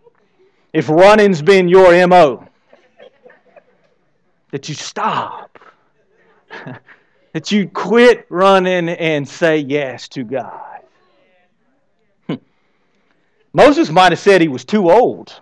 If 0.73 0.89
running's 0.89 1.41
been 1.41 1.69
your 1.69 2.07
MO, 2.07 2.47
that 4.51 4.67
you 4.67 4.75
stop, 4.75 5.59
that 7.33 7.51
you'd 7.51 7.73
quit 7.73 8.25
running 8.29 8.89
and 8.89 9.27
say 9.27 9.57
yes 9.57 10.07
to 10.09 10.23
God. 10.23 10.81
Hmm. 12.27 12.35
Moses 13.53 13.89
might 13.89 14.11
have 14.11 14.19
said 14.19 14.41
he 14.41 14.47
was 14.47 14.65
too 14.65 14.89
old. 14.89 15.39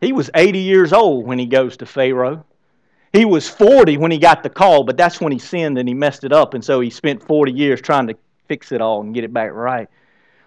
He 0.00 0.12
was 0.12 0.30
80 0.34 0.58
years 0.58 0.92
old 0.92 1.26
when 1.26 1.38
he 1.38 1.46
goes 1.46 1.76
to 1.78 1.86
Pharaoh. 1.86 2.44
He 3.12 3.24
was 3.24 3.48
40 3.48 3.96
when 3.96 4.10
he 4.10 4.18
got 4.18 4.42
the 4.42 4.50
call, 4.50 4.84
but 4.84 4.96
that's 4.96 5.20
when 5.20 5.32
he 5.32 5.38
sinned 5.38 5.78
and 5.78 5.88
he 5.88 5.94
messed 5.94 6.24
it 6.24 6.32
up, 6.32 6.54
and 6.54 6.64
so 6.64 6.80
he 6.80 6.90
spent 6.90 7.22
40 7.22 7.52
years 7.52 7.80
trying 7.80 8.08
to 8.08 8.16
fix 8.48 8.72
it 8.72 8.80
all 8.80 9.00
and 9.00 9.14
get 9.14 9.24
it 9.24 9.32
back 9.32 9.52
right. 9.52 9.88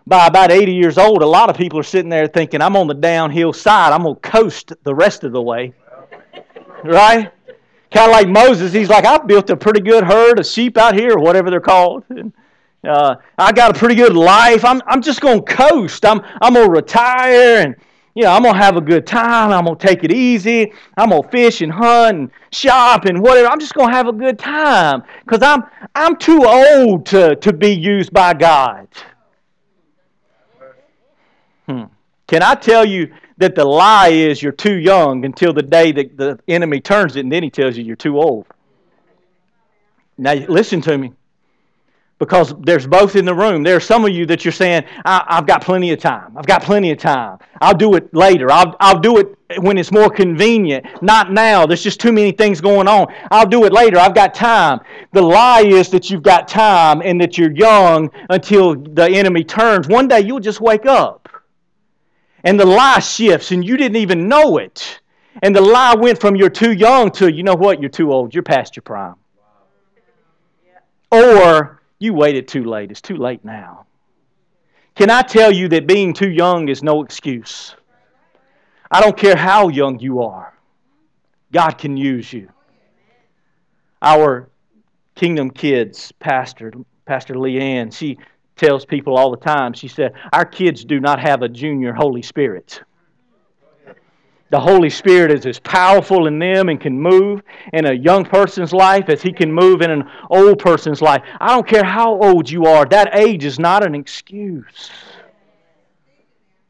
By 0.05 0.27
about 0.27 0.51
80 0.51 0.73
years 0.73 0.97
old, 0.97 1.21
a 1.21 1.25
lot 1.25 1.49
of 1.49 1.57
people 1.57 1.79
are 1.79 1.83
sitting 1.83 2.09
there 2.09 2.27
thinking, 2.27 2.61
I'm 2.61 2.75
on 2.75 2.87
the 2.87 2.93
downhill 2.93 3.51
side. 3.51 3.93
I'm 3.93 4.03
going 4.03 4.15
to 4.15 4.21
coast 4.21 4.73
the 4.83 4.93
rest 4.93 5.23
of 5.23 5.31
the 5.31 5.41
way. 5.41 5.73
Right? 6.83 7.31
Kind 7.91 8.09
of 8.09 8.11
like 8.11 8.27
Moses. 8.27 8.73
He's 8.73 8.89
like, 8.89 9.05
I've 9.05 9.27
built 9.27 9.49
a 9.49 9.55
pretty 9.55 9.79
good 9.79 10.03
herd 10.03 10.39
of 10.39 10.45
sheep 10.45 10.77
out 10.77 10.93
here, 10.93 11.13
or 11.13 11.19
whatever 11.19 11.49
they're 11.49 11.59
called. 11.59 12.03
And, 12.09 12.33
uh, 12.83 13.15
I 13.37 13.51
got 13.51 13.75
a 13.75 13.79
pretty 13.79 13.95
good 13.95 14.15
life. 14.15 14.63
I'm, 14.63 14.81
I'm 14.87 15.01
just 15.01 15.21
going 15.21 15.45
to 15.45 15.53
coast. 15.53 16.05
I'm, 16.05 16.21
I'm 16.41 16.53
going 16.53 16.67
to 16.67 16.71
retire 16.71 17.61
and 17.65 17.75
you 18.17 18.23
know, 18.23 18.31
I'm 18.31 18.41
going 18.41 18.55
to 18.55 18.59
have 18.59 18.77
a 18.77 18.81
good 18.81 19.05
time. 19.05 19.51
I'm 19.51 19.65
going 19.65 19.77
to 19.77 19.87
take 19.87 20.03
it 20.03 20.11
easy. 20.11 20.73
I'm 20.97 21.09
going 21.09 21.21
to 21.21 21.29
fish 21.29 21.61
and 21.61 21.71
hunt 21.71 22.17
and 22.17 22.31
shop 22.51 23.05
and 23.05 23.21
whatever. 23.21 23.47
I'm 23.47 23.59
just 23.59 23.75
going 23.75 23.89
to 23.89 23.95
have 23.95 24.07
a 24.07 24.11
good 24.11 24.39
time 24.39 25.03
because 25.23 25.43
I'm, 25.43 25.61
I'm 25.93 26.17
too 26.17 26.43
old 26.43 27.05
to, 27.07 27.35
to 27.35 27.53
be 27.53 27.69
used 27.69 28.11
by 28.11 28.33
God. 28.33 28.87
Hmm. 31.67 31.83
Can 32.25 32.41
I 32.41 32.55
tell 32.55 32.83
you 32.83 33.13
that 33.37 33.55
the 33.55 33.65
lie 33.65 34.09
is 34.09 34.41
you're 34.41 34.51
too 34.51 34.75
young 34.75 35.25
until 35.25 35.53
the 35.53 35.63
day 35.63 35.91
that 35.91 36.17
the 36.17 36.39
enemy 36.47 36.81
turns 36.81 37.15
it 37.15 37.21
and 37.21 37.31
then 37.31 37.43
he 37.43 37.49
tells 37.49 37.77
you 37.77 37.83
you're 37.83 37.95
too 37.95 38.19
old? 38.19 38.47
Now, 40.17 40.33
listen 40.33 40.81
to 40.81 40.97
me 40.97 41.13
because 42.19 42.55
there's 42.61 42.87
both 42.87 43.15
in 43.15 43.25
the 43.25 43.35
room. 43.35 43.61
There 43.61 43.75
are 43.75 43.81
some 43.81 44.03
of 44.03 44.11
you 44.11 44.25
that 44.25 44.43
you're 44.43 44.51
saying, 44.51 44.85
I, 45.05 45.23
have 45.29 45.45
got 45.45 45.63
plenty 45.63 45.91
of 45.91 45.99
time. 45.99 46.35
I've 46.35 46.47
got 46.47 46.63
plenty 46.63 46.91
of 46.91 46.97
time. 46.97 47.37
I'll 47.61 47.77
do 47.77 47.93
it 47.95 48.11
later. 48.13 48.51
I'll, 48.51 48.75
I'll 48.79 48.99
do 48.99 49.19
it 49.19 49.37
when 49.59 49.77
it's 49.77 49.91
more 49.91 50.09
convenient. 50.09 50.85
Not 51.03 51.31
now. 51.31 51.67
There's 51.67 51.83
just 51.83 51.99
too 51.99 52.11
many 52.11 52.31
things 52.31 52.59
going 52.59 52.87
on. 52.87 53.13
I'll 53.29 53.45
do 53.45 53.65
it 53.65 53.73
later. 53.73 53.99
I've 53.99 54.15
got 54.15 54.33
time. 54.33 54.79
The 55.13 55.21
lie 55.21 55.61
is 55.61 55.89
that 55.89 56.09
you've 56.09 56.23
got 56.23 56.47
time 56.47 57.01
and 57.03 57.21
that 57.21 57.37
you're 57.37 57.51
young 57.51 58.09
until 58.29 58.75
the 58.75 59.07
enemy 59.09 59.43
turns. 59.43 59.87
One 59.87 60.07
day 60.07 60.21
you'll 60.21 60.39
just 60.39 60.59
wake 60.59 60.87
up. 60.87 61.26
And 62.43 62.59
the 62.59 62.65
lie 62.65 62.99
shifts 62.99 63.51
and 63.51 63.65
you 63.65 63.77
didn't 63.77 63.97
even 63.97 64.27
know 64.27 64.57
it. 64.57 65.01
And 65.41 65.55
the 65.55 65.61
lie 65.61 65.95
went 65.95 66.19
from 66.19 66.35
you're 66.35 66.49
too 66.49 66.71
young 66.71 67.11
to, 67.11 67.31
you 67.31 67.43
know 67.43 67.55
what, 67.55 67.79
you're 67.79 67.89
too 67.89 68.11
old. 68.11 68.33
You're 68.33 68.43
past 68.43 68.75
your 68.75 68.83
prime. 68.83 69.15
Or 71.11 71.81
you 71.99 72.13
waited 72.13 72.47
too 72.47 72.63
late. 72.63 72.91
It's 72.91 73.01
too 73.01 73.17
late 73.17 73.43
now. 73.43 73.85
Can 74.95 75.09
I 75.09 75.21
tell 75.21 75.51
you 75.51 75.67
that 75.69 75.87
being 75.87 76.13
too 76.13 76.29
young 76.29 76.69
is 76.69 76.81
no 76.81 77.03
excuse? 77.03 77.75
I 78.89 79.01
don't 79.01 79.17
care 79.17 79.35
how 79.35 79.67
young 79.67 79.99
you 79.99 80.23
are, 80.23 80.53
God 81.51 81.77
can 81.77 81.97
use 81.97 82.31
you. 82.31 82.49
Our 84.01 84.49
Kingdom 85.15 85.51
Kids 85.51 86.11
pastor, 86.19 86.73
Pastor 87.05 87.35
Leanne, 87.35 87.93
she 87.93 88.17
tells 88.57 88.85
people 88.85 89.17
all 89.17 89.31
the 89.31 89.37
time, 89.37 89.73
she 89.73 89.87
said, 89.87 90.13
Our 90.33 90.45
kids 90.45 90.83
do 90.83 90.99
not 90.99 91.19
have 91.19 91.41
a 91.41 91.49
junior 91.49 91.93
Holy 91.93 92.21
Spirit. 92.21 92.81
The 94.49 94.59
Holy 94.59 94.89
Spirit 94.89 95.31
is 95.31 95.45
as 95.45 95.59
powerful 95.59 96.27
in 96.27 96.39
them 96.39 96.69
and 96.69 96.79
can 96.79 96.97
move 96.97 97.41
in 97.73 97.85
a 97.85 97.93
young 97.93 98.23
person's 98.23 98.71
life 98.71 99.09
as 99.09 99.21
He 99.21 99.33
can 99.33 99.51
move 99.51 99.81
in 99.81 99.91
an 99.91 100.09
old 100.29 100.59
person's 100.59 101.01
life. 101.01 101.21
I 101.39 101.49
don't 101.49 101.67
care 101.67 101.83
how 101.83 102.17
old 102.21 102.49
you 102.49 102.65
are, 102.65 102.85
that 102.85 103.15
age 103.15 103.43
is 103.43 103.59
not 103.59 103.85
an 103.85 103.93
excuse. 103.93 104.89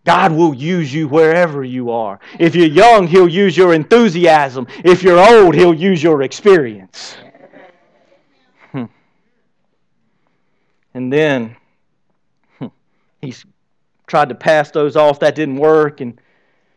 God 0.05 0.31
will 0.31 0.53
use 0.53 0.91
you 0.91 1.09
wherever 1.09 1.65
you 1.65 1.91
are. 1.91 2.19
If 2.39 2.55
you're 2.55 2.65
young, 2.65 3.07
He'll 3.07 3.27
use 3.27 3.57
your 3.57 3.73
enthusiasm. 3.73 4.65
If 4.85 5.03
you're 5.03 5.19
old, 5.19 5.53
He'll 5.53 5.73
use 5.73 6.01
your 6.01 6.21
experience. 6.23 7.17
Hmm. 8.71 8.85
And 10.93 11.11
then 11.11 11.56
He's 13.21 13.45
tried 14.07 14.29
to 14.29 14.35
pass 14.35 14.71
those 14.71 14.95
off. 14.95 15.19
That 15.19 15.35
didn't 15.35 15.57
work. 15.57 16.01
And 16.01 16.19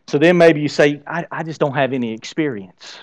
so 0.07 0.19
then 0.19 0.37
maybe 0.37 0.61
you 0.61 0.69
say, 0.69 1.03
I, 1.07 1.27
I 1.31 1.43
just 1.43 1.61
don't 1.61 1.75
have 1.75 1.93
any 1.93 2.13
experience. 2.13 2.99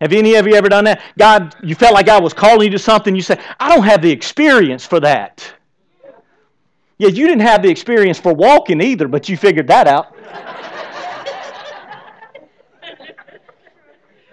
Have 0.00 0.12
any 0.12 0.34
of 0.34 0.46
you 0.46 0.54
ever 0.54 0.68
done 0.68 0.84
that? 0.84 1.00
God, 1.18 1.54
you 1.62 1.74
felt 1.74 1.94
like 1.94 2.06
God 2.06 2.22
was 2.22 2.34
calling 2.34 2.62
you 2.62 2.70
to 2.70 2.78
something, 2.78 3.14
you 3.14 3.22
say, 3.22 3.40
I 3.60 3.74
don't 3.74 3.84
have 3.84 4.02
the 4.02 4.10
experience 4.10 4.84
for 4.84 5.00
that. 5.00 5.54
Yeah, 6.98 7.08
you 7.08 7.26
didn't 7.26 7.42
have 7.42 7.62
the 7.62 7.70
experience 7.70 8.18
for 8.18 8.34
walking 8.34 8.80
either, 8.80 9.08
but 9.08 9.28
you 9.28 9.36
figured 9.36 9.68
that 9.68 9.86
out. 9.86 10.16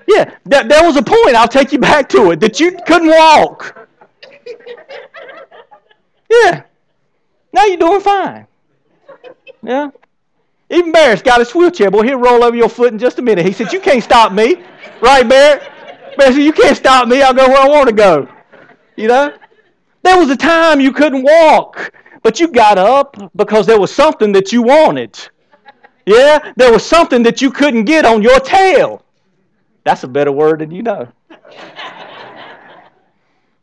yeah, 0.08 0.36
that, 0.46 0.70
there 0.70 0.84
was 0.84 0.98
a 0.98 1.04
point, 1.04 1.36
I'll 1.36 1.48
take 1.48 1.72
you 1.72 1.80
back 1.80 2.10
to 2.10 2.32
it, 2.32 2.40
that 2.40 2.60
you 2.60 2.78
couldn't 2.86 3.10
walk. 3.10 3.88
Yeah. 6.30 6.64
Now 7.54 7.66
you're 7.66 7.78
doing 7.78 8.02
fine. 8.02 8.48
Yeah. 9.62 9.92
Even 10.70 10.92
Barrett's 10.94 11.22
got 11.22 11.40
his 11.40 11.54
wheelchair. 11.54 11.92
Boy, 11.92 12.04
he'll 12.04 12.18
roll 12.18 12.44
over 12.44 12.56
your 12.56 12.70
foot 12.70 12.94
in 12.94 13.00
just 13.00 13.20
a 13.20 13.22
minute. 13.22 13.46
He 13.46 13.52
said, 13.52 13.74
You 13.74 13.82
can't 13.82 14.04
stop 14.04 14.32
me. 14.32 14.64
Right, 15.02 15.28
Barrett? 15.28 15.62
Barrett 16.18 16.36
said, 16.36 16.44
You 16.44 16.54
can't 16.54 16.78
stop 16.78 17.08
me. 17.08 17.22
I'll 17.22 17.34
go 17.34 17.48
where 17.48 17.62
I 17.62 17.68
want 17.68 17.90
to 17.90 17.96
go. 17.96 18.28
You 18.96 19.10
know? 19.10 19.34
There 20.04 20.18
was 20.18 20.30
a 20.30 20.38
time 20.38 20.80
you 20.80 20.94
couldn't 20.94 21.24
walk, 21.24 21.94
but 22.24 22.40
you 22.40 22.48
got 22.48 22.78
up 22.78 23.18
because 23.36 23.68
there 23.68 23.80
was 23.80 23.94
something 23.94 24.32
that 24.32 24.52
you 24.52 24.62
wanted. 24.62 25.20
Yeah? 26.06 26.54
There 26.56 26.72
was 26.72 26.86
something 26.86 27.22
that 27.24 27.42
you 27.42 27.52
couldn't 27.52 27.84
get 27.84 28.06
on 28.06 28.22
your 28.22 28.40
tail. 28.40 29.04
That's 29.84 30.04
a 30.04 30.08
better 30.08 30.32
word 30.32 30.60
than 30.60 30.72
you 30.72 30.84
know. 30.84 31.08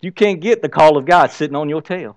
You 0.00 0.12
can't 0.12 0.40
get 0.40 0.62
the 0.62 0.68
call 0.68 0.96
of 0.96 1.06
God 1.06 1.32
sitting 1.32 1.56
on 1.56 1.68
your 1.68 1.82
tail. 1.82 2.16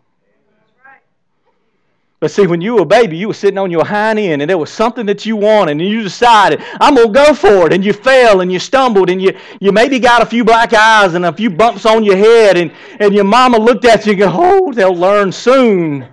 But 2.21 2.29
see, 2.29 2.45
when 2.45 2.61
you 2.61 2.75
were 2.75 2.83
a 2.83 2.85
baby, 2.85 3.17
you 3.17 3.29
were 3.29 3.33
sitting 3.33 3.57
on 3.57 3.71
your 3.71 3.83
hind 3.83 4.19
end 4.19 4.43
and 4.43 4.49
there 4.49 4.59
was 4.59 4.71
something 4.71 5.07
that 5.07 5.25
you 5.25 5.35
wanted 5.35 5.71
and 5.71 5.81
you 5.81 6.03
decided, 6.03 6.63
I'm 6.79 6.93
going 6.93 7.07
to 7.07 7.13
go 7.13 7.33
for 7.33 7.65
it. 7.65 7.73
And 7.73 7.83
you 7.83 7.93
fell 7.93 8.41
and 8.41 8.51
you 8.51 8.59
stumbled 8.59 9.09
and 9.09 9.19
you, 9.19 9.35
you 9.59 9.71
maybe 9.71 9.97
got 9.97 10.21
a 10.21 10.25
few 10.27 10.45
black 10.45 10.71
eyes 10.71 11.15
and 11.15 11.25
a 11.25 11.33
few 11.33 11.49
bumps 11.49 11.83
on 11.87 12.03
your 12.03 12.15
head. 12.15 12.57
And, 12.57 12.71
and 12.99 13.15
your 13.15 13.23
mama 13.23 13.57
looked 13.57 13.85
at 13.85 14.05
you 14.05 14.11
and 14.11 14.21
go, 14.21 14.29
oh, 14.31 14.71
they'll 14.71 14.93
learn 14.93 15.31
soon 15.31 16.07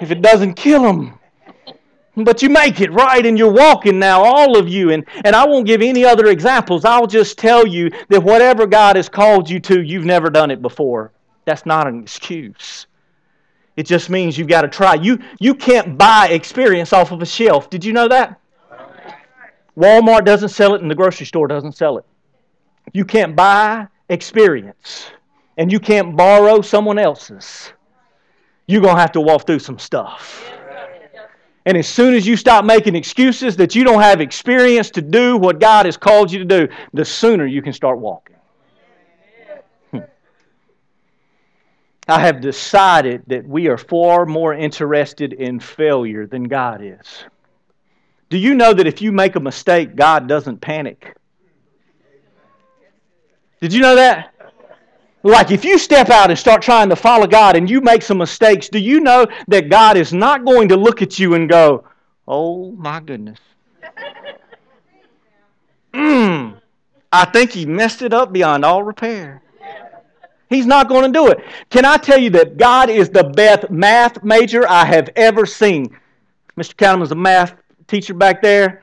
if 0.00 0.10
it 0.10 0.20
doesn't 0.20 0.54
kill 0.54 0.82
them. 0.82 1.16
But 2.16 2.42
you 2.42 2.50
make 2.50 2.80
it 2.80 2.90
right 2.90 3.24
and 3.24 3.38
you're 3.38 3.52
walking 3.52 4.00
now, 4.00 4.24
all 4.24 4.58
of 4.58 4.68
you. 4.68 4.90
And, 4.90 5.04
and 5.24 5.36
I 5.36 5.46
won't 5.46 5.64
give 5.64 5.80
any 5.80 6.04
other 6.04 6.26
examples. 6.26 6.84
I'll 6.84 7.06
just 7.06 7.38
tell 7.38 7.64
you 7.64 7.90
that 8.08 8.20
whatever 8.20 8.66
God 8.66 8.96
has 8.96 9.08
called 9.08 9.48
you 9.48 9.60
to, 9.60 9.80
you've 9.80 10.06
never 10.06 10.28
done 10.28 10.50
it 10.50 10.60
before. 10.60 11.12
That's 11.44 11.64
not 11.64 11.86
an 11.86 12.02
excuse. 12.02 12.88
It 13.76 13.84
just 13.84 14.08
means 14.08 14.38
you've 14.38 14.48
got 14.48 14.62
to 14.62 14.68
try. 14.68 14.94
You, 14.94 15.18
you 15.38 15.54
can't 15.54 15.98
buy 15.98 16.28
experience 16.28 16.92
off 16.92 17.12
of 17.12 17.20
a 17.20 17.26
shelf. 17.26 17.68
Did 17.68 17.84
you 17.84 17.92
know 17.92 18.08
that? 18.08 18.40
Walmart 19.76 20.24
doesn't 20.24 20.48
sell 20.48 20.74
it 20.74 20.80
and 20.80 20.90
the 20.90 20.94
grocery 20.94 21.26
store 21.26 21.46
doesn't 21.46 21.72
sell 21.72 21.98
it. 21.98 22.06
You 22.94 23.04
can't 23.04 23.36
buy 23.36 23.88
experience 24.08 25.10
and 25.58 25.70
you 25.70 25.78
can't 25.78 26.16
borrow 26.16 26.62
someone 26.62 26.98
else's. 26.98 27.72
You're 28.66 28.80
going 28.80 28.96
to 28.96 29.00
have 29.00 29.12
to 29.12 29.20
walk 29.20 29.46
through 29.46 29.58
some 29.58 29.78
stuff. 29.78 30.50
And 31.66 31.76
as 31.76 31.88
soon 31.88 32.14
as 32.14 32.26
you 32.26 32.36
stop 32.36 32.64
making 32.64 32.94
excuses 32.94 33.56
that 33.56 33.74
you 33.74 33.84
don't 33.84 34.00
have 34.00 34.20
experience 34.20 34.88
to 34.90 35.02
do 35.02 35.36
what 35.36 35.58
God 35.58 35.84
has 35.86 35.96
called 35.96 36.30
you 36.30 36.38
to 36.38 36.44
do, 36.44 36.68
the 36.94 37.04
sooner 37.04 37.44
you 37.44 37.60
can 37.60 37.72
start 37.72 37.98
walking. 37.98 38.35
I 42.08 42.20
have 42.20 42.40
decided 42.40 43.24
that 43.26 43.46
we 43.46 43.66
are 43.66 43.78
far 43.78 44.26
more 44.26 44.54
interested 44.54 45.32
in 45.32 45.58
failure 45.58 46.26
than 46.26 46.44
God 46.44 46.80
is. 46.82 47.24
Do 48.28 48.38
you 48.38 48.54
know 48.54 48.72
that 48.72 48.86
if 48.86 49.02
you 49.02 49.12
make 49.12 49.34
a 49.36 49.40
mistake, 49.40 49.96
God 49.96 50.28
doesn't 50.28 50.60
panic? 50.60 51.16
Did 53.60 53.72
you 53.72 53.80
know 53.80 53.96
that? 53.96 54.32
Like 55.22 55.50
if 55.50 55.64
you 55.64 55.78
step 55.78 56.08
out 56.10 56.30
and 56.30 56.38
start 56.38 56.62
trying 56.62 56.88
to 56.90 56.96
follow 56.96 57.26
God 57.26 57.56
and 57.56 57.68
you 57.68 57.80
make 57.80 58.02
some 58.02 58.18
mistakes, 58.18 58.68
do 58.68 58.78
you 58.78 59.00
know 59.00 59.26
that 59.48 59.68
God 59.68 59.96
is 59.96 60.12
not 60.12 60.44
going 60.44 60.68
to 60.68 60.76
look 60.76 61.02
at 61.02 61.18
you 61.18 61.34
and 61.34 61.48
go, 61.48 61.84
Oh 62.28 62.72
my 62.72 63.00
goodness. 63.00 63.38
Mmm, 65.92 66.60
I 67.12 67.24
think 67.24 67.52
he 67.52 67.66
messed 67.66 68.02
it 68.02 68.12
up 68.12 68.32
beyond 68.32 68.64
all 68.64 68.82
repair. 68.82 69.42
He's 70.48 70.66
not 70.66 70.88
going 70.88 71.12
to 71.12 71.18
do 71.18 71.28
it. 71.28 71.38
Can 71.70 71.84
I 71.84 71.96
tell 71.96 72.18
you 72.18 72.30
that 72.30 72.56
God 72.56 72.88
is 72.88 73.10
the 73.10 73.24
best 73.24 73.70
math 73.70 74.22
major 74.22 74.68
I 74.68 74.84
have 74.84 75.10
ever 75.16 75.44
seen? 75.44 75.96
Mr. 76.56 77.02
is 77.02 77.10
a 77.10 77.16
math 77.16 77.54
teacher 77.86 78.14
back 78.14 78.42
there. 78.42 78.82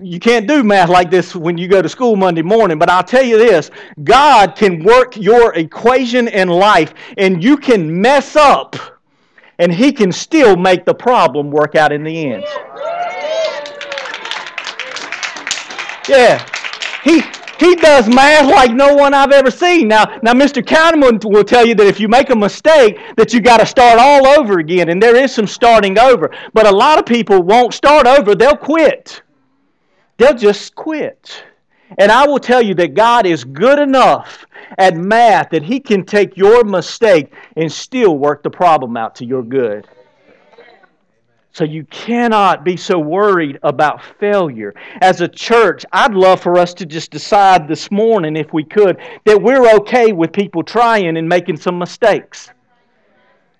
You 0.00 0.18
can't 0.18 0.48
do 0.48 0.64
math 0.64 0.88
like 0.88 1.10
this 1.10 1.36
when 1.36 1.56
you 1.56 1.68
go 1.68 1.80
to 1.80 1.88
school 1.88 2.16
Monday 2.16 2.42
morning, 2.42 2.78
but 2.78 2.90
I'll 2.90 3.04
tell 3.04 3.22
you 3.22 3.38
this 3.38 3.70
God 4.02 4.56
can 4.56 4.82
work 4.82 5.16
your 5.16 5.54
equation 5.54 6.28
in 6.28 6.48
life, 6.48 6.92
and 7.16 7.42
you 7.42 7.56
can 7.56 8.00
mess 8.00 8.34
up, 8.34 8.74
and 9.58 9.72
He 9.72 9.92
can 9.92 10.10
still 10.10 10.56
make 10.56 10.84
the 10.84 10.94
problem 10.94 11.50
work 11.50 11.76
out 11.76 11.92
in 11.92 12.02
the 12.02 12.32
end. 12.32 12.44
Yeah. 16.08 16.44
He, 17.04 17.22
he 17.58 17.74
does 17.76 18.08
math 18.08 18.50
like 18.50 18.72
no 18.72 18.94
one 18.94 19.14
I've 19.14 19.32
ever 19.32 19.50
seen. 19.50 19.88
Now, 19.88 20.04
now 20.22 20.32
Mr. 20.32 20.62
Kahneman 20.62 21.24
will 21.24 21.44
tell 21.44 21.66
you 21.66 21.74
that 21.74 21.86
if 21.86 21.98
you 21.98 22.08
make 22.08 22.30
a 22.30 22.36
mistake, 22.36 22.98
that 23.16 23.32
you 23.32 23.40
got 23.40 23.58
to 23.58 23.66
start 23.66 23.98
all 23.98 24.26
over 24.26 24.58
again, 24.58 24.88
and 24.88 25.02
there 25.02 25.16
is 25.16 25.34
some 25.34 25.46
starting 25.46 25.98
over. 25.98 26.30
But 26.52 26.66
a 26.66 26.74
lot 26.74 26.98
of 26.98 27.06
people 27.06 27.42
won't 27.42 27.74
start 27.74 28.06
over; 28.06 28.34
they'll 28.34 28.56
quit. 28.56 29.22
They'll 30.18 30.34
just 30.34 30.74
quit. 30.74 31.44
And 31.98 32.10
I 32.10 32.26
will 32.26 32.38
tell 32.40 32.62
you 32.62 32.74
that 32.74 32.94
God 32.94 33.26
is 33.26 33.44
good 33.44 33.78
enough 33.78 34.44
at 34.76 34.96
math 34.96 35.50
that 35.50 35.62
He 35.62 35.80
can 35.80 36.04
take 36.04 36.36
your 36.36 36.64
mistake 36.64 37.32
and 37.56 37.70
still 37.70 38.18
work 38.18 38.42
the 38.42 38.50
problem 38.50 38.96
out 38.96 39.14
to 39.16 39.24
your 39.24 39.42
good. 39.42 39.86
So 41.56 41.64
you 41.64 41.84
cannot 41.84 42.64
be 42.64 42.76
so 42.76 42.98
worried 42.98 43.58
about 43.62 44.04
failure. 44.20 44.74
As 45.00 45.22
a 45.22 45.26
church, 45.26 45.86
I'd 45.90 46.12
love 46.12 46.42
for 46.42 46.58
us 46.58 46.74
to 46.74 46.84
just 46.84 47.10
decide 47.10 47.66
this 47.66 47.90
morning, 47.90 48.36
if 48.36 48.52
we 48.52 48.62
could, 48.62 48.98
that 49.24 49.40
we're 49.40 49.66
okay 49.76 50.12
with 50.12 50.34
people 50.34 50.62
trying 50.62 51.16
and 51.16 51.26
making 51.26 51.56
some 51.56 51.78
mistakes. 51.78 52.50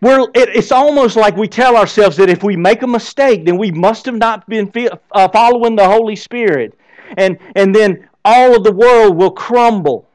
We're, 0.02 0.24
it, 0.34 0.50
it's 0.50 0.72
almost 0.72 1.16
like 1.16 1.38
we 1.38 1.48
tell 1.48 1.74
ourselves 1.74 2.18
that 2.18 2.28
if 2.28 2.42
we 2.42 2.54
make 2.54 2.82
a 2.82 2.86
mistake, 2.86 3.46
then 3.46 3.56
we 3.56 3.70
must 3.70 4.04
have 4.04 4.16
not 4.16 4.46
been 4.46 4.70
uh, 5.12 5.28
following 5.28 5.74
the 5.74 5.88
Holy 5.88 6.16
Spirit. 6.16 6.78
And, 7.16 7.38
and 7.54 7.74
then 7.74 8.10
all 8.26 8.54
of 8.54 8.62
the 8.62 8.72
world 8.72 9.16
will 9.16 9.30
crumble. 9.30 10.06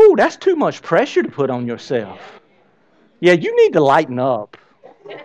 Ooh, 0.00 0.16
that's 0.16 0.36
too 0.36 0.56
much 0.56 0.82
pressure 0.82 1.22
to 1.22 1.30
put 1.30 1.50
on 1.50 1.68
yourself. 1.68 2.40
Yeah, 3.20 3.34
you 3.34 3.54
need 3.54 3.74
to 3.74 3.80
lighten 3.80 4.18
up. 4.18 4.56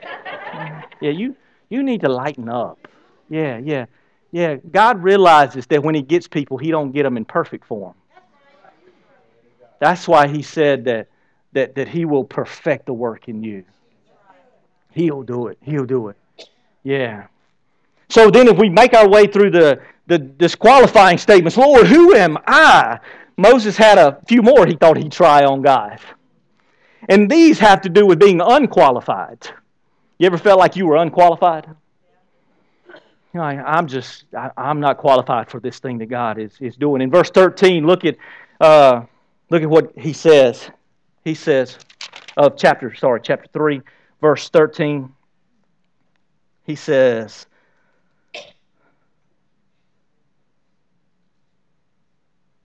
Yeah, 1.01 1.11
you, 1.11 1.35
you 1.69 1.83
need 1.83 2.01
to 2.01 2.09
lighten 2.09 2.49
up. 2.49 2.87
Yeah, 3.29 3.57
yeah. 3.57 3.85
Yeah, 4.31 4.55
God 4.55 5.01
realizes 5.01 5.65
that 5.67 5.81
when 5.81 5.95
he 5.95 6.01
gets 6.01 6.27
people, 6.27 6.57
he 6.57 6.69
don't 6.69 6.91
get 6.91 7.03
them 7.03 7.15
in 7.15 7.23
perfect 7.23 7.65
form. 7.65 7.93
That's 9.79 10.07
why 10.07 10.27
he 10.27 10.41
said 10.41 10.83
that, 10.85 11.07
that, 11.53 11.75
that 11.75 11.87
he 11.87 12.05
will 12.05 12.25
perfect 12.25 12.87
the 12.87 12.93
work 12.93 13.29
in 13.29 13.43
you. 13.43 13.63
He'll 14.91 15.23
do 15.23 15.47
it. 15.47 15.57
He'll 15.61 15.85
do 15.85 16.09
it. 16.09 16.17
Yeah. 16.83 17.27
So 18.09 18.29
then 18.29 18.47
if 18.47 18.57
we 18.57 18.69
make 18.69 18.93
our 18.93 19.07
way 19.07 19.27
through 19.27 19.51
the, 19.51 19.81
the 20.07 20.17
disqualifying 20.19 21.17
statements, 21.17 21.57
Lord, 21.57 21.87
who 21.87 22.13
am 22.13 22.37
I? 22.45 22.99
Moses 23.37 23.75
had 23.77 23.97
a 23.97 24.21
few 24.27 24.41
more 24.41 24.65
he 24.65 24.75
thought 24.75 24.97
he'd 24.97 25.11
try 25.11 25.43
on 25.43 25.61
God. 25.61 25.99
And 27.09 27.29
these 27.29 27.59
have 27.59 27.81
to 27.81 27.89
do 27.89 28.05
with 28.05 28.19
being 28.19 28.41
unqualified. 28.41 29.49
You 30.17 30.27
ever 30.27 30.37
felt 30.37 30.59
like 30.59 30.75
you 30.75 30.87
were 30.87 30.95
unqualified? 30.95 31.67
You 32.87 33.41
know, 33.41 33.41
I, 33.41 33.77
am 33.77 33.87
just, 33.87 34.25
I, 34.33 34.49
am 34.57 34.79
not 34.79 34.97
qualified 34.97 35.49
for 35.49 35.59
this 35.59 35.79
thing 35.79 35.97
that 35.97 36.05
God 36.05 36.39
is, 36.39 36.53
is 36.61 36.77
doing. 36.77 37.01
In 37.01 37.11
verse 37.11 37.29
13, 37.29 37.85
look 37.85 38.05
at, 38.05 38.15
uh, 38.61 39.01
look 39.49 39.61
at 39.61 39.69
what 39.69 39.91
he 39.97 40.13
says. 40.13 40.69
He 41.25 41.33
says, 41.33 41.77
of 42.37 42.55
chapter, 42.57 42.95
sorry, 42.95 43.19
chapter 43.21 43.49
3, 43.51 43.81
verse 44.21 44.47
13. 44.49 45.11
He 46.63 46.75
says, 46.75 47.45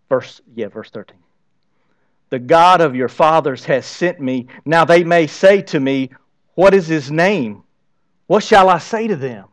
verse, 0.09 0.41
yeah, 0.55 0.69
verse 0.69 0.91
13. 0.91 1.17
The 2.31 2.39
God 2.39 2.81
of 2.81 2.95
your 2.95 3.09
fathers 3.09 3.65
has 3.65 3.85
sent 3.85 4.21
me. 4.21 4.47
Now 4.65 4.85
they 4.85 5.03
may 5.03 5.27
say 5.27 5.63
to 5.63 5.81
me, 5.81 6.11
what 6.61 6.75
is 6.75 6.87
his 6.87 7.11
name? 7.11 7.63
What 8.27 8.45
shall 8.45 8.69
I 8.69 8.77
say 8.77 9.09
to 9.09 9.17
them? 9.17 9.49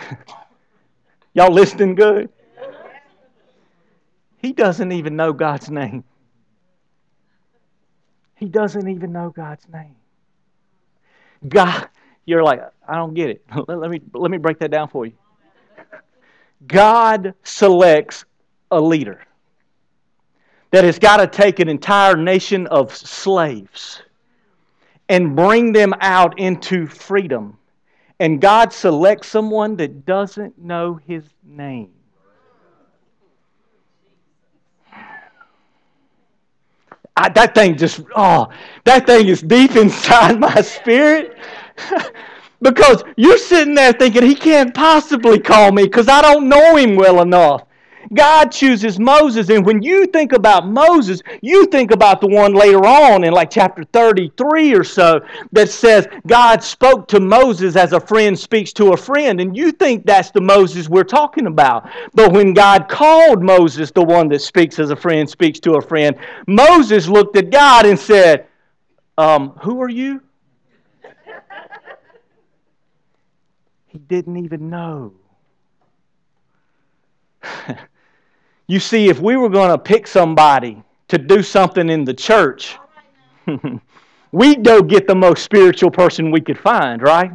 Y'all 1.32 1.52
listening 1.52 1.94
good? 1.94 2.28
He 4.38 4.52
doesn't 4.52 4.90
even 4.90 5.14
know 5.14 5.32
God's 5.32 5.70
name. 5.70 6.02
He 8.34 8.46
doesn't 8.46 8.88
even 8.88 9.12
know 9.12 9.30
God's 9.30 9.64
name. 9.72 9.94
God, 11.48 11.88
you're 12.24 12.42
like, 12.42 12.60
I 12.88 12.96
don't 12.96 13.14
get 13.14 13.30
it. 13.30 13.44
Let 13.68 13.92
me, 13.92 14.00
let 14.14 14.32
me 14.32 14.38
break 14.38 14.58
that 14.58 14.72
down 14.72 14.88
for 14.88 15.06
you. 15.06 15.12
God 16.66 17.34
selects 17.44 18.24
a 18.72 18.80
leader 18.80 19.20
that 20.72 20.82
has 20.82 20.98
got 20.98 21.18
to 21.18 21.28
take 21.28 21.60
an 21.60 21.68
entire 21.68 22.16
nation 22.16 22.66
of 22.66 22.92
slaves 22.92 24.02
and 25.12 25.36
bring 25.36 25.74
them 25.74 25.92
out 26.00 26.38
into 26.38 26.86
freedom. 26.86 27.58
And 28.18 28.40
God 28.40 28.72
selects 28.72 29.28
someone 29.28 29.76
that 29.76 30.06
doesn't 30.06 30.56
know 30.58 30.94
his 31.06 31.22
name. 31.44 31.90
I, 37.14 37.28
that 37.28 37.54
thing 37.54 37.76
just, 37.76 38.00
oh, 38.16 38.48
that 38.84 39.04
thing 39.04 39.28
is 39.28 39.42
deep 39.42 39.76
inside 39.76 40.40
my 40.40 40.62
spirit. 40.62 41.36
because 42.62 43.04
you're 43.18 43.36
sitting 43.36 43.74
there 43.74 43.92
thinking, 43.92 44.22
he 44.22 44.34
can't 44.34 44.72
possibly 44.72 45.38
call 45.38 45.72
me 45.72 45.82
because 45.82 46.08
I 46.08 46.22
don't 46.22 46.48
know 46.48 46.76
him 46.76 46.96
well 46.96 47.20
enough. 47.20 47.64
God 48.12 48.46
chooses 48.46 48.98
Moses. 48.98 49.48
And 49.48 49.64
when 49.64 49.82
you 49.82 50.06
think 50.06 50.32
about 50.32 50.66
Moses, 50.66 51.22
you 51.40 51.66
think 51.66 51.90
about 51.90 52.20
the 52.20 52.26
one 52.26 52.54
later 52.54 52.84
on 52.84 53.24
in 53.24 53.32
like 53.32 53.50
chapter 53.50 53.84
33 53.84 54.74
or 54.74 54.84
so 54.84 55.20
that 55.52 55.70
says 55.70 56.06
God 56.26 56.62
spoke 56.62 57.08
to 57.08 57.20
Moses 57.20 57.76
as 57.76 57.92
a 57.92 58.00
friend 58.00 58.38
speaks 58.38 58.72
to 58.74 58.92
a 58.92 58.96
friend. 58.96 59.40
And 59.40 59.56
you 59.56 59.72
think 59.72 60.06
that's 60.06 60.30
the 60.30 60.40
Moses 60.40 60.88
we're 60.88 61.04
talking 61.04 61.46
about. 61.46 61.88
But 62.14 62.32
when 62.32 62.54
God 62.54 62.88
called 62.88 63.42
Moses, 63.42 63.90
the 63.90 64.02
one 64.02 64.28
that 64.28 64.40
speaks 64.40 64.78
as 64.78 64.90
a 64.90 64.96
friend 64.96 65.28
speaks 65.28 65.60
to 65.60 65.74
a 65.74 65.82
friend, 65.82 66.16
Moses 66.46 67.08
looked 67.08 67.36
at 67.36 67.50
God 67.50 67.86
and 67.86 67.98
said, 67.98 68.46
um, 69.18 69.50
Who 69.60 69.80
are 69.82 69.88
you? 69.88 70.22
he 73.86 73.98
didn't 73.98 74.38
even 74.38 74.70
know. 74.70 75.12
You 78.72 78.80
see, 78.80 79.10
if 79.10 79.20
we 79.20 79.36
were 79.36 79.50
going 79.50 79.68
to 79.68 79.76
pick 79.76 80.06
somebody 80.06 80.82
to 81.08 81.18
do 81.18 81.42
something 81.42 81.90
in 81.90 82.06
the 82.06 82.14
church, 82.14 82.78
we'd 84.32 84.64
go 84.64 84.80
get 84.80 85.06
the 85.06 85.14
most 85.14 85.44
spiritual 85.44 85.90
person 85.90 86.30
we 86.30 86.40
could 86.40 86.58
find, 86.58 87.02
right? 87.02 87.32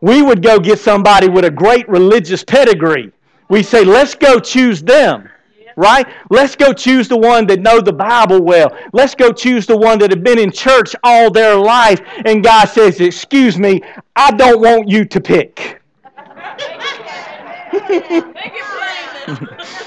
We 0.00 0.22
would 0.22 0.42
go 0.42 0.58
get 0.58 0.78
somebody 0.78 1.28
with 1.28 1.44
a 1.44 1.50
great 1.50 1.86
religious 1.86 2.44
pedigree. 2.44 3.12
We 3.50 3.62
say, 3.62 3.84
let's 3.84 4.14
go 4.14 4.40
choose 4.40 4.82
them 4.82 5.28
right? 5.76 6.08
Let's 6.28 6.56
go 6.56 6.72
choose 6.72 7.06
the 7.06 7.16
one 7.18 7.46
that 7.46 7.60
know 7.60 7.80
the 7.80 7.92
Bible 7.92 8.40
well. 8.40 8.76
Let's 8.92 9.14
go 9.14 9.32
choose 9.32 9.64
the 9.64 9.76
one 9.76 10.00
that 10.00 10.10
have 10.10 10.24
been 10.24 10.38
in 10.38 10.50
church 10.50 10.96
all 11.04 11.30
their 11.30 11.54
life. 11.54 12.00
And 12.24 12.42
God 12.42 12.64
says, 12.64 13.00
excuse 13.00 13.60
me, 13.60 13.82
I 14.16 14.32
don't 14.32 14.60
want 14.60 14.88
you 14.88 15.04
to 15.04 15.20
pick. 15.20 15.80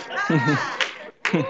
you 1.33 1.43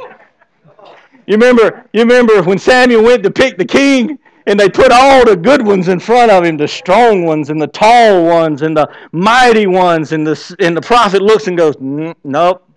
remember, 1.27 1.85
you 1.93 2.01
remember 2.01 2.41
when 2.43 2.57
Samuel 2.57 3.03
went 3.03 3.23
to 3.23 3.31
pick 3.31 3.57
the 3.57 3.65
king 3.65 4.17
and 4.47 4.59
they 4.59 4.69
put 4.69 4.91
all 4.91 5.23
the 5.25 5.35
good 5.35 5.65
ones 5.65 5.87
in 5.87 5.99
front 5.99 6.31
of 6.31 6.43
him, 6.43 6.57
the 6.57 6.67
strong 6.67 7.25
ones 7.25 7.49
and 7.49 7.61
the 7.61 7.67
tall 7.67 8.25
ones 8.25 8.63
and 8.63 8.75
the 8.75 8.89
mighty 9.11 9.67
ones, 9.67 10.13
and 10.13 10.25
the, 10.25 10.55
and 10.59 10.75
the 10.75 10.81
prophet 10.81 11.21
looks 11.21 11.47
and 11.47 11.57
goes, 11.57 11.75
mm, 11.77 12.15
nope, 12.23 12.67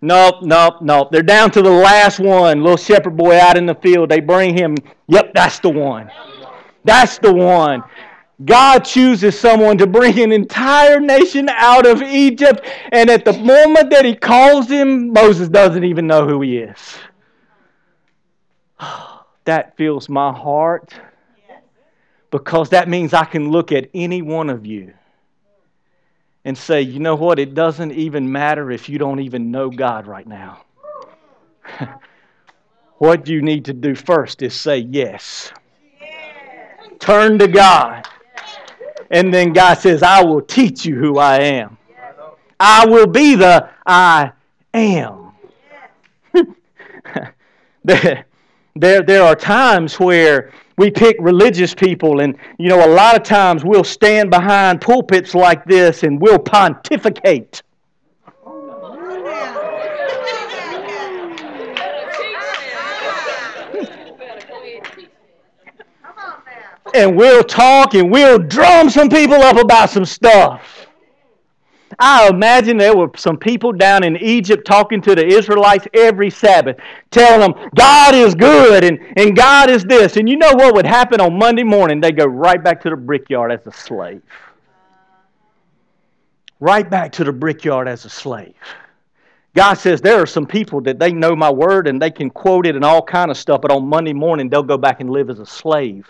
nope, 0.00 0.36
nope, 0.42 0.74
nope. 0.80 1.08
They're 1.10 1.22
down 1.22 1.50
to 1.52 1.62
the 1.62 1.70
last 1.70 2.20
one, 2.20 2.60
little 2.60 2.76
shepherd 2.76 3.16
boy 3.16 3.38
out 3.38 3.56
in 3.56 3.66
the 3.66 3.74
field. 3.74 4.10
They 4.10 4.20
bring 4.20 4.56
him, 4.56 4.76
yep, 5.08 5.32
that's 5.34 5.58
the 5.58 5.70
one. 5.70 6.10
That's 6.84 7.18
the 7.18 7.32
one. 7.34 7.82
God 8.44 8.80
chooses 8.80 9.38
someone 9.38 9.78
to 9.78 9.86
bring 9.86 10.18
an 10.20 10.30
entire 10.30 11.00
nation 11.00 11.48
out 11.48 11.86
of 11.86 12.02
Egypt, 12.02 12.66
and 12.92 13.08
at 13.08 13.24
the 13.24 13.32
moment 13.32 13.90
that 13.90 14.04
he 14.04 14.14
calls 14.14 14.68
him, 14.68 15.12
Moses 15.12 15.48
doesn't 15.48 15.84
even 15.84 16.06
know 16.06 16.26
who 16.26 16.42
he 16.42 16.58
is. 16.58 16.98
that 19.44 19.76
fills 19.76 20.08
my 20.08 20.32
heart 20.32 20.94
because 22.30 22.70
that 22.70 22.88
means 22.88 23.14
I 23.14 23.24
can 23.24 23.50
look 23.50 23.72
at 23.72 23.88
any 23.94 24.20
one 24.20 24.50
of 24.50 24.66
you 24.66 24.92
and 26.44 26.58
say, 26.58 26.82
you 26.82 27.00
know 27.00 27.14
what? 27.14 27.38
It 27.38 27.54
doesn't 27.54 27.92
even 27.92 28.30
matter 28.30 28.70
if 28.70 28.88
you 28.88 28.98
don't 28.98 29.20
even 29.20 29.50
know 29.50 29.70
God 29.70 30.06
right 30.06 30.26
now. 30.26 30.62
what 32.98 33.26
you 33.28 33.40
need 33.40 33.64
to 33.64 33.72
do 33.72 33.94
first 33.94 34.42
is 34.42 34.54
say 34.54 34.78
yes. 34.78 35.52
Turn 36.98 37.38
to 37.38 37.48
God. 37.48 38.06
And 39.10 39.32
then 39.32 39.52
God 39.52 39.74
says, 39.74 40.02
I 40.02 40.24
will 40.24 40.42
teach 40.42 40.84
you 40.84 40.96
who 40.96 41.18
I 41.18 41.38
am. 41.38 41.76
I 42.58 42.86
will 42.86 43.06
be 43.06 43.34
the 43.34 43.68
I 43.84 44.32
am. 44.72 45.32
there, 47.84 48.26
there, 48.74 49.02
there 49.02 49.22
are 49.22 49.36
times 49.36 50.00
where 50.00 50.52
we 50.78 50.90
pick 50.90 51.16
religious 51.20 51.74
people, 51.74 52.20
and 52.20 52.36
you 52.58 52.68
know, 52.68 52.84
a 52.86 52.92
lot 52.92 53.16
of 53.16 53.22
times 53.22 53.64
we'll 53.64 53.84
stand 53.84 54.30
behind 54.30 54.80
pulpits 54.80 55.34
like 55.34 55.64
this 55.64 56.02
and 56.02 56.20
we'll 56.20 56.38
pontificate. 56.38 57.62
And 66.94 67.16
we'll 67.16 67.44
talk 67.44 67.94
and 67.94 68.10
we'll 68.10 68.38
drum 68.38 68.90
some 68.90 69.08
people 69.08 69.34
up 69.34 69.56
about 69.56 69.90
some 69.90 70.04
stuff. 70.04 70.86
I 71.98 72.28
imagine 72.28 72.76
there 72.76 72.96
were 72.96 73.10
some 73.16 73.38
people 73.38 73.72
down 73.72 74.04
in 74.04 74.16
Egypt 74.16 74.66
talking 74.66 75.00
to 75.02 75.14
the 75.14 75.24
Israelites 75.24 75.86
every 75.94 76.30
Sabbath, 76.30 76.76
telling 77.10 77.40
them, 77.40 77.70
God 77.74 78.14
is 78.14 78.34
good 78.34 78.84
and, 78.84 78.98
and 79.16 79.36
God 79.36 79.70
is 79.70 79.84
this. 79.84 80.16
And 80.16 80.28
you 80.28 80.36
know 80.36 80.52
what 80.52 80.74
would 80.74 80.86
happen 80.86 81.20
on 81.20 81.38
Monday 81.38 81.62
morning? 81.62 82.00
They 82.00 82.12
go 82.12 82.26
right 82.26 82.62
back 82.62 82.82
to 82.82 82.90
the 82.90 82.96
brickyard 82.96 83.52
as 83.52 83.66
a 83.66 83.72
slave. 83.72 84.22
Right 86.58 86.88
back 86.88 87.12
to 87.12 87.24
the 87.24 87.32
brickyard 87.32 87.88
as 87.88 88.04
a 88.04 88.10
slave. 88.10 88.54
God 89.56 89.74
says 89.74 90.02
there 90.02 90.20
are 90.20 90.26
some 90.26 90.46
people 90.46 90.82
that 90.82 90.98
they 90.98 91.12
know 91.12 91.34
my 91.34 91.50
word 91.50 91.88
and 91.88 92.00
they 92.00 92.10
can 92.10 92.28
quote 92.28 92.66
it 92.66 92.76
and 92.76 92.84
all 92.84 93.02
kind 93.02 93.30
of 93.30 93.38
stuff, 93.38 93.62
but 93.62 93.72
on 93.72 93.88
Monday 93.88 94.12
morning 94.12 94.50
they'll 94.50 94.62
go 94.62 94.76
back 94.76 95.00
and 95.00 95.08
live 95.08 95.30
as 95.30 95.38
a 95.38 95.46
slave. 95.46 96.06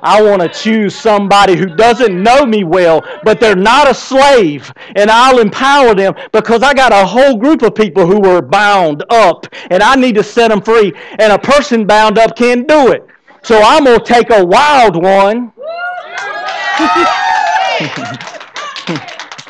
I 0.00 0.22
want 0.22 0.42
to 0.42 0.48
choose 0.48 0.94
somebody 0.94 1.56
who 1.56 1.66
doesn't 1.66 2.22
know 2.22 2.46
me 2.46 2.62
well, 2.62 3.04
but 3.24 3.40
they're 3.40 3.56
not 3.56 3.90
a 3.90 3.94
slave, 3.94 4.72
and 4.94 5.10
I'll 5.10 5.40
empower 5.40 5.96
them 5.96 6.14
because 6.30 6.62
I 6.62 6.72
got 6.72 6.92
a 6.92 7.04
whole 7.04 7.36
group 7.36 7.62
of 7.62 7.74
people 7.74 8.06
who 8.06 8.24
are 8.28 8.40
bound 8.40 9.02
up, 9.10 9.48
and 9.70 9.82
I 9.82 9.96
need 9.96 10.14
to 10.14 10.22
set 10.22 10.48
them 10.48 10.62
free. 10.62 10.92
And 11.18 11.32
a 11.32 11.38
person 11.38 11.88
bound 11.88 12.16
up 12.16 12.36
can't 12.36 12.68
do 12.68 12.92
it. 12.92 13.04
So 13.42 13.60
I'm 13.60 13.82
going 13.82 13.98
to 13.98 14.04
take 14.04 14.30
a 14.30 14.46
wild 14.46 15.02
one. 15.02 15.52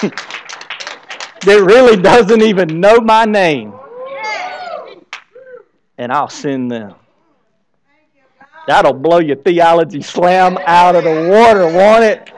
that 1.44 1.62
really 1.62 1.96
doesn't 1.96 2.42
even 2.42 2.80
know 2.80 2.98
my 3.00 3.24
name. 3.24 3.72
And 5.98 6.12
I'll 6.12 6.28
send 6.28 6.70
them. 6.70 6.94
That'll 8.66 8.94
blow 8.94 9.18
your 9.18 9.37
theology 9.37 10.00
slam 10.00 10.59
out 10.66 10.96
of 10.96 11.04
the 11.04 11.28
water, 11.30 11.66
won't 11.66 12.04
it? 12.04 12.30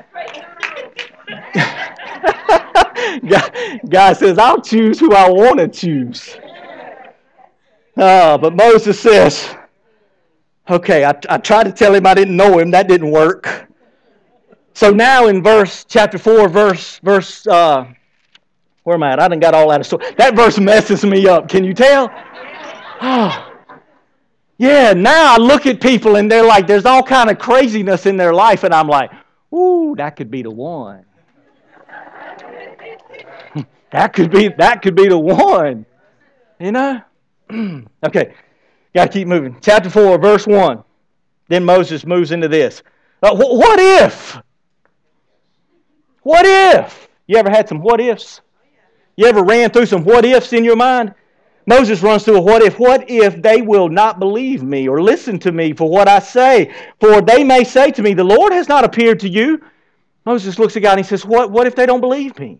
God, 3.88 4.14
says, 4.14 4.38
I'll 4.38 4.60
choose 4.60 4.98
who 4.98 5.14
I 5.14 5.30
want 5.30 5.58
to 5.60 5.68
choose. 5.68 6.36
Uh, 7.96 8.36
but 8.36 8.54
Moses 8.54 8.98
says, 9.00 9.54
okay, 10.68 11.04
I, 11.04 11.14
I 11.28 11.38
tried 11.38 11.64
to 11.64 11.72
tell 11.72 11.94
him 11.94 12.06
I 12.06 12.14
didn't 12.14 12.36
know 12.36 12.58
him. 12.58 12.72
That 12.72 12.88
didn't 12.88 13.10
work. 13.10 13.68
So 14.74 14.90
now 14.90 15.28
in 15.28 15.42
verse 15.42 15.86
chapter 15.88 16.18
4, 16.18 16.48
verse, 16.48 16.98
verse 16.98 17.46
uh, 17.46 17.86
where 18.86 18.94
am 18.94 19.02
I 19.02 19.14
at? 19.14 19.18
I 19.18 19.26
done 19.26 19.40
got 19.40 19.52
all 19.52 19.72
out 19.72 19.80
of 19.80 19.86
story. 19.86 20.06
That 20.16 20.36
verse 20.36 20.60
messes 20.60 21.04
me 21.04 21.26
up. 21.26 21.48
Can 21.48 21.64
you 21.64 21.74
tell? 21.74 22.08
Oh. 23.02 23.52
Yeah, 24.58 24.92
now 24.92 25.34
I 25.34 25.38
look 25.38 25.66
at 25.66 25.80
people 25.80 26.14
and 26.14 26.30
they're 26.30 26.46
like, 26.46 26.68
there's 26.68 26.86
all 26.86 27.02
kind 27.02 27.28
of 27.28 27.36
craziness 27.36 28.06
in 28.06 28.16
their 28.16 28.32
life, 28.32 28.62
and 28.62 28.72
I'm 28.72 28.86
like, 28.86 29.10
ooh, 29.52 29.96
that 29.96 30.10
could 30.10 30.30
be 30.30 30.42
the 30.42 30.52
one. 30.52 31.04
that 33.90 34.12
could 34.12 34.30
be 34.30 34.50
that 34.56 34.82
could 34.82 34.94
be 34.94 35.08
the 35.08 35.18
one. 35.18 35.84
You 36.60 36.70
know? 36.70 37.02
okay, 38.06 38.34
got 38.94 39.06
to 39.06 39.08
keep 39.08 39.26
moving. 39.26 39.56
Chapter 39.60 39.90
4, 39.90 40.16
verse 40.18 40.46
1. 40.46 40.84
Then 41.48 41.64
Moses 41.64 42.06
moves 42.06 42.30
into 42.30 42.46
this. 42.46 42.84
Uh, 43.20 43.34
wh- 43.34 43.58
what 43.58 43.80
if? 43.80 44.38
What 46.22 46.46
if? 46.46 47.08
You 47.26 47.36
ever 47.38 47.50
had 47.50 47.68
some 47.68 47.80
what 47.80 48.00
ifs? 48.00 48.42
You 49.16 49.26
ever 49.26 49.42
ran 49.42 49.70
through 49.70 49.86
some 49.86 50.04
what 50.04 50.24
ifs 50.24 50.52
in 50.52 50.64
your 50.64 50.76
mind? 50.76 51.14
Moses 51.66 52.00
runs 52.02 52.24
through 52.24 52.36
a 52.36 52.40
what 52.40 52.62
if. 52.62 52.78
What 52.78 53.10
if 53.10 53.42
they 53.42 53.60
will 53.60 53.88
not 53.88 54.20
believe 54.20 54.62
me 54.62 54.88
or 54.88 55.02
listen 55.02 55.38
to 55.40 55.52
me 55.52 55.72
for 55.72 55.90
what 55.90 56.08
I 56.08 56.20
say? 56.20 56.72
For 57.00 57.20
they 57.20 57.42
may 57.42 57.64
say 57.64 57.90
to 57.92 58.02
me, 58.02 58.14
The 58.14 58.22
Lord 58.22 58.52
has 58.52 58.68
not 58.68 58.84
appeared 58.84 59.20
to 59.20 59.28
you. 59.28 59.60
Moses 60.24 60.58
looks 60.58 60.76
at 60.76 60.82
God 60.82 60.98
and 60.98 61.00
he 61.00 61.08
says, 61.08 61.24
What, 61.24 61.50
what 61.50 61.66
if 61.66 61.74
they 61.74 61.86
don't 61.86 62.00
believe 62.00 62.38
me? 62.38 62.58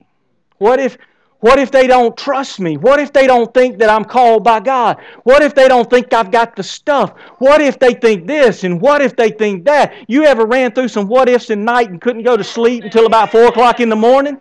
What 0.59 0.81
if, 0.81 0.97
what 1.40 1.59
if 1.59 1.71
they 1.71 1.87
don't 1.87 2.16
trust 2.16 2.59
me? 2.59 2.79
What 2.79 2.99
if 2.99 3.12
they 3.12 3.27
don't 3.27 3.53
think 3.53 3.79
that 3.79 3.90
I'm 3.90 4.05
called 4.05 4.42
by 4.42 4.59
God? 4.61 4.99
What 5.23 5.42
if 5.42 5.55
they 5.55 5.69
don't 5.69 5.88
think 5.88 6.12
I've 6.12 6.31
got 6.31 6.57
the 6.57 6.62
stuff? 6.62 7.12
What 7.38 7.61
if 7.61 7.79
they 7.79 7.95
think 7.95 8.27
this 8.27 8.64
and 8.64 8.81
what 8.81 9.03
if 9.03 9.14
they 9.14 9.31
think 9.31 9.66
that? 9.66 9.92
You 10.09 10.25
ever 10.25 10.47
ran 10.47 10.73
through 10.73 10.88
some 10.88 11.07
what 11.07 11.29
ifs 11.29 11.51
in 11.51 11.64
night 11.64 11.90
and 11.90 12.01
couldn't 12.01 12.23
go 12.23 12.37
to 12.37 12.45
sleep 12.45 12.85
until 12.85 13.07
about 13.07 13.31
4 13.31 13.49
o'clock 13.49 13.81
in 13.81 13.90
the 13.90 13.97
morning? 13.97 14.40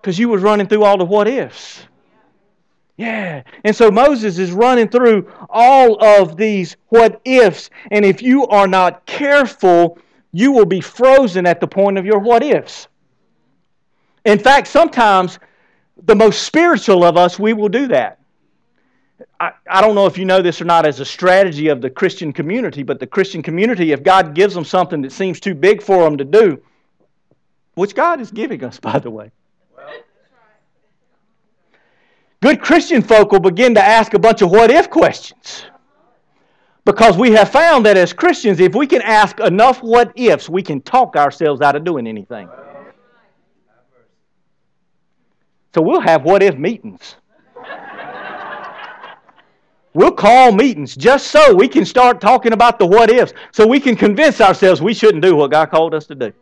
Because 0.00 0.18
you 0.18 0.28
was 0.28 0.42
running 0.42 0.66
through 0.66 0.84
all 0.84 0.96
the 0.96 1.04
what 1.04 1.28
ifs. 1.28 1.82
Yeah. 2.96 3.44
And 3.64 3.74
so 3.74 3.90
Moses 3.90 4.38
is 4.38 4.52
running 4.52 4.88
through 4.88 5.32
all 5.48 6.02
of 6.04 6.36
these 6.36 6.76
what 6.88 7.20
ifs. 7.24 7.70
And 7.90 8.04
if 8.04 8.20
you 8.22 8.46
are 8.48 8.66
not 8.66 9.06
careful, 9.06 9.98
you 10.32 10.52
will 10.52 10.66
be 10.66 10.80
frozen 10.80 11.46
at 11.46 11.60
the 11.60 11.66
point 11.66 11.98
of 11.98 12.04
your 12.04 12.18
what 12.18 12.42
ifs. 12.42 12.88
In 14.24 14.38
fact, 14.38 14.66
sometimes 14.66 15.38
the 16.02 16.14
most 16.14 16.42
spiritual 16.42 17.04
of 17.04 17.16
us, 17.16 17.38
we 17.38 17.52
will 17.52 17.68
do 17.68 17.88
that. 17.88 18.18
I, 19.38 19.52
I 19.66 19.80
don't 19.80 19.94
know 19.94 20.06
if 20.06 20.18
you 20.18 20.24
know 20.24 20.42
this 20.42 20.60
or 20.60 20.66
not 20.66 20.86
as 20.86 21.00
a 21.00 21.04
strategy 21.04 21.68
of 21.68 21.80
the 21.80 21.90
Christian 21.90 22.32
community, 22.32 22.82
but 22.82 23.00
the 23.00 23.06
Christian 23.06 23.42
community, 23.42 23.92
if 23.92 24.02
God 24.02 24.34
gives 24.34 24.54
them 24.54 24.64
something 24.64 25.02
that 25.02 25.12
seems 25.12 25.40
too 25.40 25.54
big 25.54 25.82
for 25.82 26.04
them 26.04 26.18
to 26.18 26.24
do, 26.24 26.62
which 27.74 27.94
God 27.94 28.20
is 28.20 28.30
giving 28.30 28.62
us, 28.62 28.78
by 28.78 28.98
the 28.98 29.10
way, 29.10 29.30
Good 32.40 32.62
Christian 32.62 33.02
folk 33.02 33.32
will 33.32 33.40
begin 33.40 33.74
to 33.74 33.82
ask 33.82 34.14
a 34.14 34.18
bunch 34.18 34.40
of 34.40 34.50
what 34.50 34.70
if 34.70 34.88
questions. 34.88 35.64
Because 36.86 37.18
we 37.18 37.32
have 37.32 37.50
found 37.50 37.84
that 37.84 37.98
as 37.98 38.14
Christians, 38.14 38.58
if 38.60 38.74
we 38.74 38.86
can 38.86 39.02
ask 39.02 39.38
enough 39.40 39.82
what 39.82 40.12
ifs, 40.16 40.48
we 40.48 40.62
can 40.62 40.80
talk 40.80 41.16
ourselves 41.16 41.60
out 41.60 41.76
of 41.76 41.84
doing 41.84 42.06
anything. 42.06 42.48
So 45.74 45.82
we'll 45.82 46.00
have 46.00 46.24
what 46.24 46.42
if 46.42 46.56
meetings. 46.56 47.16
We'll 49.92 50.12
call 50.12 50.52
meetings 50.52 50.96
just 50.96 51.26
so 51.26 51.54
we 51.54 51.68
can 51.68 51.84
start 51.84 52.20
talking 52.20 52.52
about 52.52 52.78
the 52.78 52.86
what 52.86 53.10
ifs, 53.10 53.34
so 53.52 53.66
we 53.66 53.80
can 53.80 53.96
convince 53.96 54.40
ourselves 54.40 54.80
we 54.80 54.94
shouldn't 54.94 55.22
do 55.22 55.36
what 55.36 55.50
God 55.50 55.70
called 55.70 55.94
us 55.94 56.06
to 56.06 56.14
do. 56.14 56.32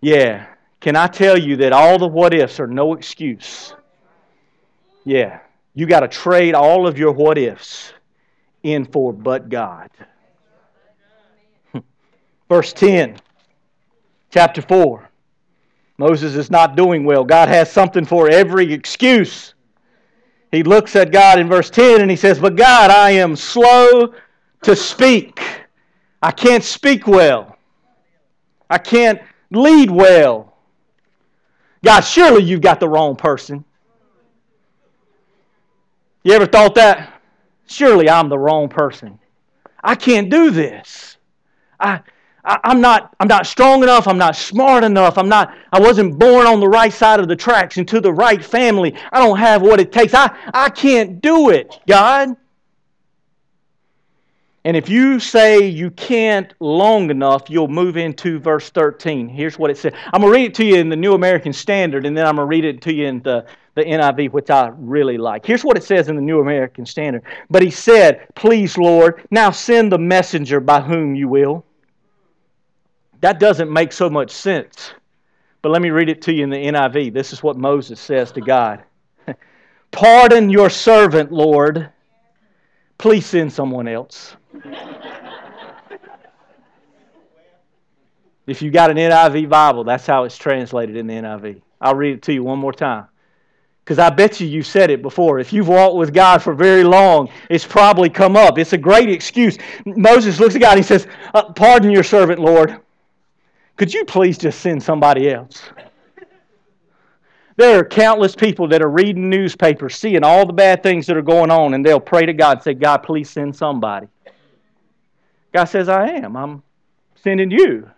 Yeah. 0.00 0.46
Can 0.80 0.96
I 0.96 1.06
tell 1.06 1.38
you 1.38 1.56
that 1.58 1.72
all 1.72 1.98
the 1.98 2.08
what 2.08 2.34
ifs 2.34 2.60
are 2.60 2.66
no 2.66 2.94
excuse 2.94 3.72
yeah. 5.04 5.40
You 5.74 5.86
got 5.86 6.00
to 6.00 6.08
trade 6.08 6.54
all 6.54 6.86
of 6.86 6.98
your 6.98 7.12
what 7.12 7.38
ifs 7.38 7.92
in 8.62 8.84
for 8.84 9.12
but 9.12 9.48
God. 9.48 9.90
Verse 12.48 12.72
10, 12.72 13.16
chapter 14.30 14.62
4. 14.62 15.08
Moses 15.98 16.34
is 16.34 16.50
not 16.50 16.76
doing 16.76 17.04
well. 17.04 17.24
God 17.24 17.48
has 17.48 17.70
something 17.70 18.04
for 18.04 18.28
every 18.28 18.72
excuse. 18.72 19.54
He 20.50 20.62
looks 20.62 20.96
at 20.96 21.12
God 21.12 21.38
in 21.38 21.48
verse 21.48 21.70
10 21.70 22.00
and 22.00 22.10
he 22.10 22.16
says, 22.16 22.38
But 22.38 22.56
God, 22.56 22.90
I 22.90 23.12
am 23.12 23.36
slow 23.36 24.12
to 24.62 24.76
speak. 24.76 25.40
I 26.20 26.30
can't 26.30 26.64
speak 26.64 27.06
well. 27.06 27.56
I 28.68 28.78
can't 28.78 29.20
lead 29.50 29.90
well. 29.90 30.56
God, 31.84 32.00
surely 32.00 32.42
you've 32.42 32.60
got 32.60 32.80
the 32.80 32.88
wrong 32.88 33.16
person. 33.16 33.64
You 36.24 36.32
ever 36.34 36.46
thought 36.46 36.74
that? 36.76 37.20
Surely 37.66 38.08
I'm 38.08 38.28
the 38.28 38.38
wrong 38.38 38.68
person. 38.68 39.18
I 39.82 39.94
can't 39.94 40.30
do 40.30 40.50
this. 40.50 41.16
I, 41.80 42.00
I, 42.44 42.58
am 42.64 42.80
not, 42.80 43.14
I'm 43.18 43.28
not 43.28 43.46
strong 43.46 43.82
enough. 43.82 44.06
I'm 44.06 44.18
not 44.18 44.36
smart 44.36 44.84
enough. 44.84 45.18
I'm 45.18 45.28
not, 45.28 45.54
I 45.72 45.80
wasn't 45.80 46.18
born 46.18 46.46
on 46.46 46.60
the 46.60 46.68
right 46.68 46.92
side 46.92 47.20
of 47.20 47.28
the 47.28 47.36
tracks 47.36 47.76
into 47.76 48.00
the 48.00 48.12
right 48.12 48.44
family. 48.44 48.94
I 49.10 49.18
don't 49.18 49.38
have 49.38 49.62
what 49.62 49.80
it 49.80 49.92
takes. 49.92 50.14
I, 50.14 50.36
I 50.52 50.70
can't 50.70 51.20
do 51.20 51.50
it, 51.50 51.80
God. 51.86 52.36
And 54.64 54.76
if 54.76 54.88
you 54.88 55.18
say 55.18 55.66
you 55.66 55.90
can't 55.90 56.52
long 56.60 57.10
enough, 57.10 57.50
you'll 57.50 57.66
move 57.66 57.96
into 57.96 58.38
verse 58.38 58.70
13. 58.70 59.28
Here's 59.28 59.58
what 59.58 59.72
it 59.72 59.78
says. 59.78 59.92
I'm 60.12 60.20
going 60.20 60.32
to 60.32 60.38
read 60.38 60.44
it 60.44 60.54
to 60.54 60.64
you 60.64 60.76
in 60.76 60.88
the 60.88 60.94
New 60.94 61.14
American 61.14 61.52
Standard, 61.52 62.06
and 62.06 62.16
then 62.16 62.26
I'm 62.26 62.36
going 62.36 62.46
to 62.46 62.48
read 62.48 62.64
it 62.64 62.80
to 62.82 62.92
you 62.92 63.06
in 63.06 63.22
the, 63.22 63.44
the 63.74 63.82
NIV, 63.82 64.32
which 64.32 64.50
I 64.50 64.70
really 64.76 65.16
like. 65.16 65.46
Here's 65.46 65.64
what 65.64 65.76
it 65.76 65.84
says 65.84 66.08
in 66.08 66.16
the 66.16 66.22
New 66.22 66.40
American 66.40 66.84
Standard. 66.84 67.22
But 67.48 67.62
he 67.62 67.70
said, 67.70 68.26
Please, 68.34 68.76
Lord, 68.76 69.26
now 69.30 69.50
send 69.50 69.90
the 69.90 69.98
messenger 69.98 70.60
by 70.60 70.80
whom 70.80 71.14
you 71.14 71.28
will. 71.28 71.64
That 73.20 73.38
doesn't 73.40 73.72
make 73.72 73.92
so 73.92 74.10
much 74.10 74.30
sense. 74.30 74.92
But 75.62 75.70
let 75.70 75.80
me 75.80 75.90
read 75.90 76.08
it 76.08 76.22
to 76.22 76.32
you 76.32 76.42
in 76.44 76.50
the 76.50 76.56
NIV. 76.56 77.12
This 77.14 77.32
is 77.32 77.42
what 77.42 77.56
Moses 77.56 78.00
says 78.00 78.32
to 78.32 78.40
God 78.40 78.82
Pardon 79.92 80.50
your 80.50 80.68
servant, 80.68 81.30
Lord. 81.32 81.88
Please 82.98 83.24
send 83.26 83.52
someone 83.52 83.88
else. 83.88 84.36
if 88.46 88.60
you've 88.60 88.72
got 88.72 88.90
an 88.90 88.96
NIV 88.96 89.48
Bible, 89.48 89.84
that's 89.84 90.06
how 90.06 90.24
it's 90.24 90.36
translated 90.36 90.96
in 90.96 91.06
the 91.06 91.14
NIV. 91.14 91.62
I'll 91.80 91.94
read 91.94 92.14
it 92.14 92.22
to 92.22 92.32
you 92.32 92.42
one 92.44 92.58
more 92.58 92.72
time. 92.72 93.06
Because 93.84 93.98
I 93.98 94.10
bet 94.10 94.40
you 94.40 94.46
you've 94.46 94.66
said 94.66 94.90
it 94.90 95.02
before. 95.02 95.40
If 95.40 95.52
you've 95.52 95.68
walked 95.68 95.96
with 95.96 96.14
God 96.14 96.40
for 96.40 96.54
very 96.54 96.84
long, 96.84 97.28
it's 97.50 97.66
probably 97.66 98.08
come 98.08 98.36
up. 98.36 98.58
It's 98.58 98.72
a 98.72 98.78
great 98.78 99.08
excuse. 99.08 99.58
Moses 99.84 100.38
looks 100.38 100.54
at 100.54 100.60
God 100.60 100.76
and 100.76 100.80
he 100.80 100.86
says, 100.86 101.08
uh, 101.34 101.52
Pardon 101.52 101.90
your 101.90 102.04
servant, 102.04 102.38
Lord. 102.38 102.80
Could 103.76 103.92
you 103.92 104.04
please 104.04 104.38
just 104.38 104.60
send 104.60 104.82
somebody 104.82 105.30
else? 105.30 105.62
There 107.56 107.78
are 107.78 107.84
countless 107.84 108.34
people 108.34 108.68
that 108.68 108.82
are 108.82 108.88
reading 108.88 109.28
newspapers, 109.28 109.96
seeing 109.96 110.24
all 110.24 110.46
the 110.46 110.52
bad 110.52 110.82
things 110.82 111.06
that 111.06 111.16
are 111.16 111.22
going 111.22 111.50
on, 111.50 111.74
and 111.74 111.84
they'll 111.84 112.00
pray 112.00 112.24
to 112.24 112.32
God 112.32 112.58
and 112.58 112.62
say, 112.62 112.74
God, 112.74 112.98
please 112.98 113.28
send 113.28 113.54
somebody. 113.54 114.08
God 115.52 115.64
says, 115.64 115.88
I 115.88 116.08
am. 116.08 116.36
I'm 116.36 116.62
sending 117.16 117.50
you. 117.50 117.90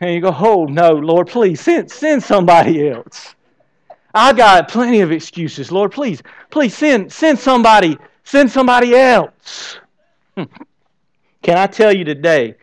And 0.00 0.14
you 0.14 0.20
go, 0.20 0.34
Oh, 0.36 0.66
no, 0.66 0.92
Lord, 0.92 1.28
please 1.28 1.60
send, 1.60 1.90
send 1.90 2.22
somebody 2.22 2.88
else. 2.88 3.34
I 4.14 4.32
got 4.32 4.68
plenty 4.68 5.00
of 5.00 5.10
excuses. 5.10 5.72
Lord, 5.72 5.92
please, 5.92 6.22
please 6.50 6.76
send, 6.76 7.12
send 7.12 7.38
somebody, 7.38 7.96
send 8.24 8.50
somebody 8.50 8.94
else. 8.94 9.78
Hmm. 10.36 10.44
Can 11.42 11.58
I 11.58 11.66
tell 11.66 11.94
you 11.94 12.04
today 12.04 12.56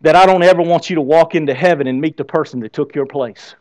that 0.00 0.16
I 0.16 0.26
don't 0.26 0.42
ever 0.42 0.62
want 0.62 0.90
you 0.90 0.96
to 0.96 1.02
walk 1.02 1.34
into 1.34 1.54
heaven 1.54 1.86
and 1.86 2.00
meet 2.00 2.16
the 2.16 2.24
person 2.24 2.60
that 2.60 2.72
took 2.72 2.94
your 2.94 3.06
place? 3.06 3.54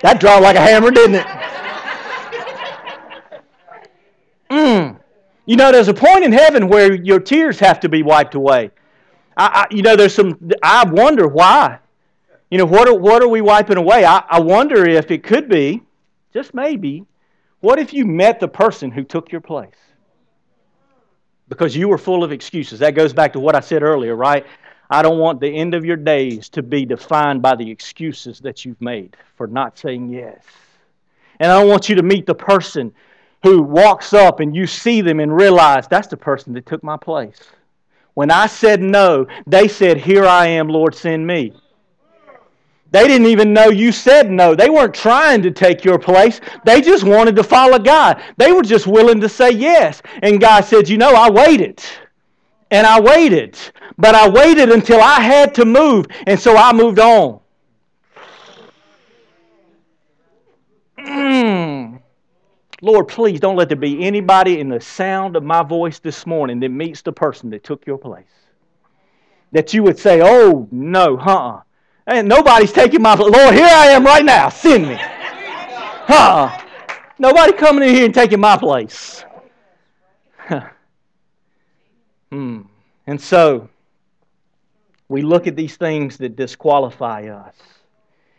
That 0.00 0.20
dropped 0.20 0.42
like 0.42 0.56
a 0.56 0.60
hammer, 0.60 0.90
didn't 0.90 1.16
it? 1.16 1.26
Mm. 4.50 5.00
You 5.46 5.56
know, 5.56 5.72
there's 5.72 5.88
a 5.88 5.94
point 5.94 6.24
in 6.24 6.32
heaven 6.32 6.68
where 6.68 6.94
your 6.94 7.18
tears 7.18 7.58
have 7.60 7.80
to 7.80 7.88
be 7.88 8.02
wiped 8.02 8.34
away. 8.34 8.70
I, 9.36 9.66
I, 9.70 9.74
you 9.74 9.82
know, 9.82 9.96
there's 9.96 10.14
some. 10.14 10.50
I 10.62 10.88
wonder 10.88 11.28
why. 11.28 11.78
You 12.50 12.58
know, 12.58 12.64
what 12.64 12.88
are, 12.88 12.94
what 12.94 13.22
are 13.22 13.28
we 13.28 13.40
wiping 13.40 13.76
away? 13.76 14.04
I, 14.04 14.18
I 14.28 14.40
wonder 14.40 14.88
if 14.88 15.10
it 15.10 15.24
could 15.24 15.48
be, 15.48 15.82
just 16.32 16.54
maybe, 16.54 17.04
what 17.60 17.78
if 17.78 17.92
you 17.92 18.06
met 18.06 18.38
the 18.38 18.48
person 18.48 18.90
who 18.92 19.02
took 19.02 19.32
your 19.32 19.40
place? 19.40 19.74
Because 21.48 21.74
you 21.74 21.88
were 21.88 21.98
full 21.98 22.22
of 22.22 22.30
excuses. 22.30 22.78
That 22.78 22.94
goes 22.94 23.12
back 23.12 23.32
to 23.32 23.40
what 23.40 23.56
I 23.56 23.60
said 23.60 23.82
earlier, 23.82 24.14
right? 24.14 24.46
I 24.88 25.02
don't 25.02 25.18
want 25.18 25.40
the 25.40 25.48
end 25.48 25.74
of 25.74 25.84
your 25.84 25.96
days 25.96 26.48
to 26.50 26.62
be 26.62 26.84
defined 26.84 27.42
by 27.42 27.56
the 27.56 27.68
excuses 27.68 28.38
that 28.40 28.64
you've 28.64 28.80
made 28.80 29.16
for 29.36 29.48
not 29.48 29.76
saying 29.76 30.10
yes. 30.10 30.44
And 31.40 31.50
I 31.50 31.60
don't 31.60 31.68
want 31.68 31.88
you 31.88 31.96
to 31.96 32.02
meet 32.02 32.26
the 32.26 32.34
person 32.34 32.92
who 33.42 33.62
walks 33.62 34.12
up 34.12 34.38
and 34.38 34.54
you 34.54 34.66
see 34.66 35.00
them 35.00 35.18
and 35.18 35.34
realize 35.34 35.88
that's 35.88 36.08
the 36.08 36.16
person 36.16 36.52
that 36.54 36.66
took 36.66 36.84
my 36.84 36.96
place. 36.96 37.40
When 38.16 38.30
I 38.30 38.46
said 38.46 38.80
no, 38.80 39.26
they 39.46 39.68
said, 39.68 39.98
Here 39.98 40.24
I 40.24 40.46
am, 40.46 40.68
Lord, 40.68 40.94
send 40.94 41.26
me. 41.26 41.52
They 42.90 43.06
didn't 43.06 43.26
even 43.26 43.52
know 43.52 43.68
you 43.68 43.92
said 43.92 44.30
no. 44.30 44.54
They 44.54 44.70
weren't 44.70 44.94
trying 44.94 45.42
to 45.42 45.50
take 45.50 45.84
your 45.84 45.98
place. 45.98 46.40
They 46.64 46.80
just 46.80 47.04
wanted 47.04 47.36
to 47.36 47.44
follow 47.44 47.78
God. 47.78 48.22
They 48.38 48.52
were 48.52 48.62
just 48.62 48.86
willing 48.86 49.20
to 49.20 49.28
say 49.28 49.50
yes. 49.50 50.00
And 50.22 50.40
God 50.40 50.62
said, 50.64 50.88
You 50.88 50.96
know, 50.96 51.10
I 51.10 51.28
waited. 51.28 51.84
And 52.70 52.86
I 52.86 52.98
waited. 52.98 53.58
But 53.98 54.14
I 54.14 54.30
waited 54.30 54.72
until 54.72 55.02
I 55.02 55.20
had 55.20 55.54
to 55.56 55.66
move. 55.66 56.06
And 56.26 56.40
so 56.40 56.56
I 56.56 56.72
moved 56.72 56.98
on. 56.98 57.40
Lord, 62.82 63.08
please 63.08 63.40
don't 63.40 63.56
let 63.56 63.68
there 63.68 63.76
be 63.76 64.04
anybody 64.04 64.60
in 64.60 64.68
the 64.68 64.80
sound 64.80 65.34
of 65.36 65.42
my 65.42 65.62
voice 65.62 65.98
this 65.98 66.26
morning 66.26 66.60
that 66.60 66.68
meets 66.68 67.00
the 67.02 67.12
person 67.12 67.48
that 67.50 67.64
took 67.64 67.86
your 67.86 67.96
place. 67.96 68.26
That 69.52 69.72
you 69.72 69.82
would 69.82 69.98
say, 69.98 70.20
oh, 70.22 70.68
no, 70.70 71.16
huh? 71.16 71.60
And 72.06 72.28
nobody's 72.28 72.72
taking 72.72 73.00
my 73.00 73.16
place. 73.16 73.32
Lord, 73.32 73.54
here 73.54 73.64
I 73.64 73.86
am 73.86 74.04
right 74.04 74.24
now. 74.24 74.50
Send 74.50 74.88
me. 74.88 74.96
Huh? 74.98 76.62
Nobody 77.18 77.52
coming 77.54 77.88
in 77.88 77.94
here 77.94 78.04
and 78.04 78.14
taking 78.14 78.40
my 78.40 78.58
place. 78.58 79.24
hmm. 82.30 82.60
And 83.06 83.20
so, 83.20 83.70
we 85.08 85.22
look 85.22 85.46
at 85.46 85.56
these 85.56 85.76
things 85.76 86.18
that 86.18 86.36
disqualify 86.36 87.28
us. 87.28 87.54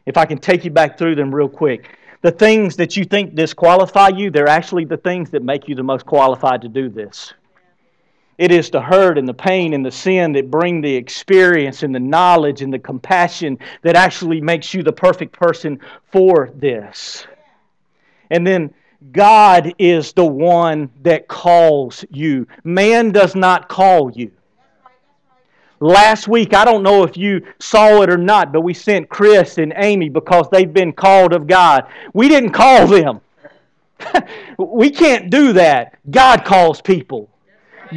If 0.05 0.15
I 0.15 0.25
can 0.25 0.37
take 0.37 0.63
you 0.63 0.69
back 0.71 0.97
through 0.97 1.15
them 1.15 1.33
real 1.33 1.49
quick 1.49 1.96
the 2.21 2.31
things 2.31 2.75
that 2.77 2.97
you 2.97 3.05
think 3.05 3.35
disqualify 3.35 4.09
you, 4.09 4.31
they're 4.31 4.47
actually 4.47 4.85
the 4.85 4.97
things 4.97 5.29
that 5.31 5.43
make 5.43 5.67
you 5.67 5.75
the 5.75 5.83
most 5.83 6.05
qualified 6.05 6.61
to 6.61 6.69
do 6.69 6.89
this. 6.89 7.33
It 8.37 8.51
is 8.51 8.69
the 8.69 8.81
hurt 8.81 9.17
and 9.17 9.27
the 9.27 9.33
pain 9.33 9.73
and 9.73 9.83
the 9.85 9.91
sin 9.91 10.33
that 10.33 10.51
bring 10.51 10.81
the 10.81 10.95
experience 10.95 11.81
and 11.81 11.93
the 11.93 11.99
knowledge 11.99 12.61
and 12.61 12.71
the 12.71 12.79
compassion 12.79 13.57
that 13.81 13.95
actually 13.95 14.41
makes 14.41 14.73
you 14.73 14.83
the 14.83 14.93
perfect 14.93 15.33
person 15.33 15.79
for 16.11 16.51
this. 16.55 17.25
And 18.29 18.45
then 18.45 18.73
God 19.11 19.73
is 19.79 20.13
the 20.13 20.25
one 20.25 20.89
that 21.01 21.27
calls 21.27 22.05
you. 22.11 22.47
Man 22.63 23.11
does 23.11 23.35
not 23.35 23.69
call 23.69 24.11
you. 24.11 24.31
Last 25.79 26.27
week, 26.27 26.53
I 26.53 26.65
don't 26.65 26.81
know 26.81 27.03
if 27.03 27.15
you 27.15 27.45
saw 27.59 28.01
it 28.01 28.09
or 28.09 28.17
not, 28.17 28.51
but 28.51 28.61
we 28.61 28.73
sent 28.73 29.09
Chris 29.09 29.59
and 29.59 29.73
Amy 29.75 30.09
because 30.09 30.49
they've 30.49 30.73
been 30.73 30.91
called 30.91 31.33
of 31.33 31.45
God. 31.45 31.87
We 32.13 32.27
didn't 32.27 32.51
call 32.51 32.87
them. 32.87 33.21
we 34.57 34.89
can't 34.89 35.29
do 35.29 35.53
that. 35.53 35.97
God 36.09 36.45
calls 36.45 36.81
people. 36.81 37.29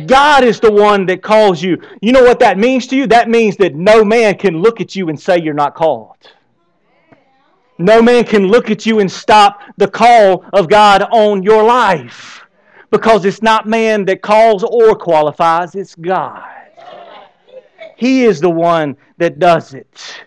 God 0.07 0.45
is 0.45 0.61
the 0.61 0.71
one 0.71 1.07
that 1.07 1.23
calls 1.23 1.63
you. 1.63 1.81
You 2.01 2.13
know 2.13 2.23
what 2.23 2.39
that 2.41 2.59
means 2.59 2.87
to 2.89 2.97
you? 2.97 3.07
That 3.07 3.29
means 3.29 3.57
that 3.57 3.75
no 3.75 4.05
man 4.05 4.37
can 4.37 4.61
look 4.61 4.81
at 4.81 4.95
you 4.95 5.09
and 5.09 5.19
say 5.19 5.41
you're 5.41 5.55
not 5.55 5.75
called. 5.75 6.17
No 7.79 8.03
man 8.03 8.25
can 8.25 8.47
look 8.47 8.71
at 8.71 8.85
you 8.85 9.01
and 9.01 9.11
stop 9.11 9.63
the 9.79 9.89
call 9.89 10.45
of 10.53 10.69
God 10.69 11.03
on 11.11 11.43
your 11.43 11.65
life 11.65 12.45
because 12.91 13.25
it's 13.25 13.43
not 13.43 13.67
man 13.67 14.05
that 14.05 14.21
calls 14.21 14.63
or 14.63 14.95
qualifies, 14.95 15.75
it's 15.75 15.95
God. 15.95 16.60
He 18.01 18.25
is 18.25 18.41
the 18.41 18.49
one 18.49 18.97
that 19.19 19.39
does 19.39 19.75
it. 19.75 20.25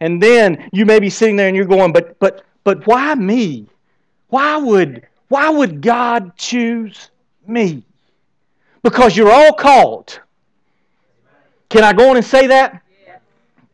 And 0.00 0.20
then 0.20 0.70
you 0.72 0.86
may 0.86 0.98
be 0.98 1.10
sitting 1.10 1.36
there 1.36 1.46
and 1.46 1.54
you're 1.54 1.66
going, 1.66 1.92
but 1.92 2.18
but 2.18 2.46
but 2.64 2.86
why 2.86 3.14
me? 3.14 3.66
Why 4.28 4.56
would 4.56 5.06
why 5.28 5.50
would 5.50 5.82
God 5.82 6.34
choose 6.38 7.10
me? 7.46 7.84
Because 8.82 9.14
you're 9.14 9.30
all 9.30 9.52
called. 9.52 10.20
Can 11.68 11.84
I 11.84 11.92
go 11.92 12.08
on 12.08 12.16
and 12.16 12.24
say 12.24 12.46
that? 12.46 12.80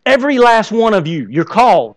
Every 0.05 0.39
last 0.39 0.73
one 0.73 0.93
of 0.93 1.07
you, 1.07 1.29
you're 1.31 1.45
called. 1.45 1.95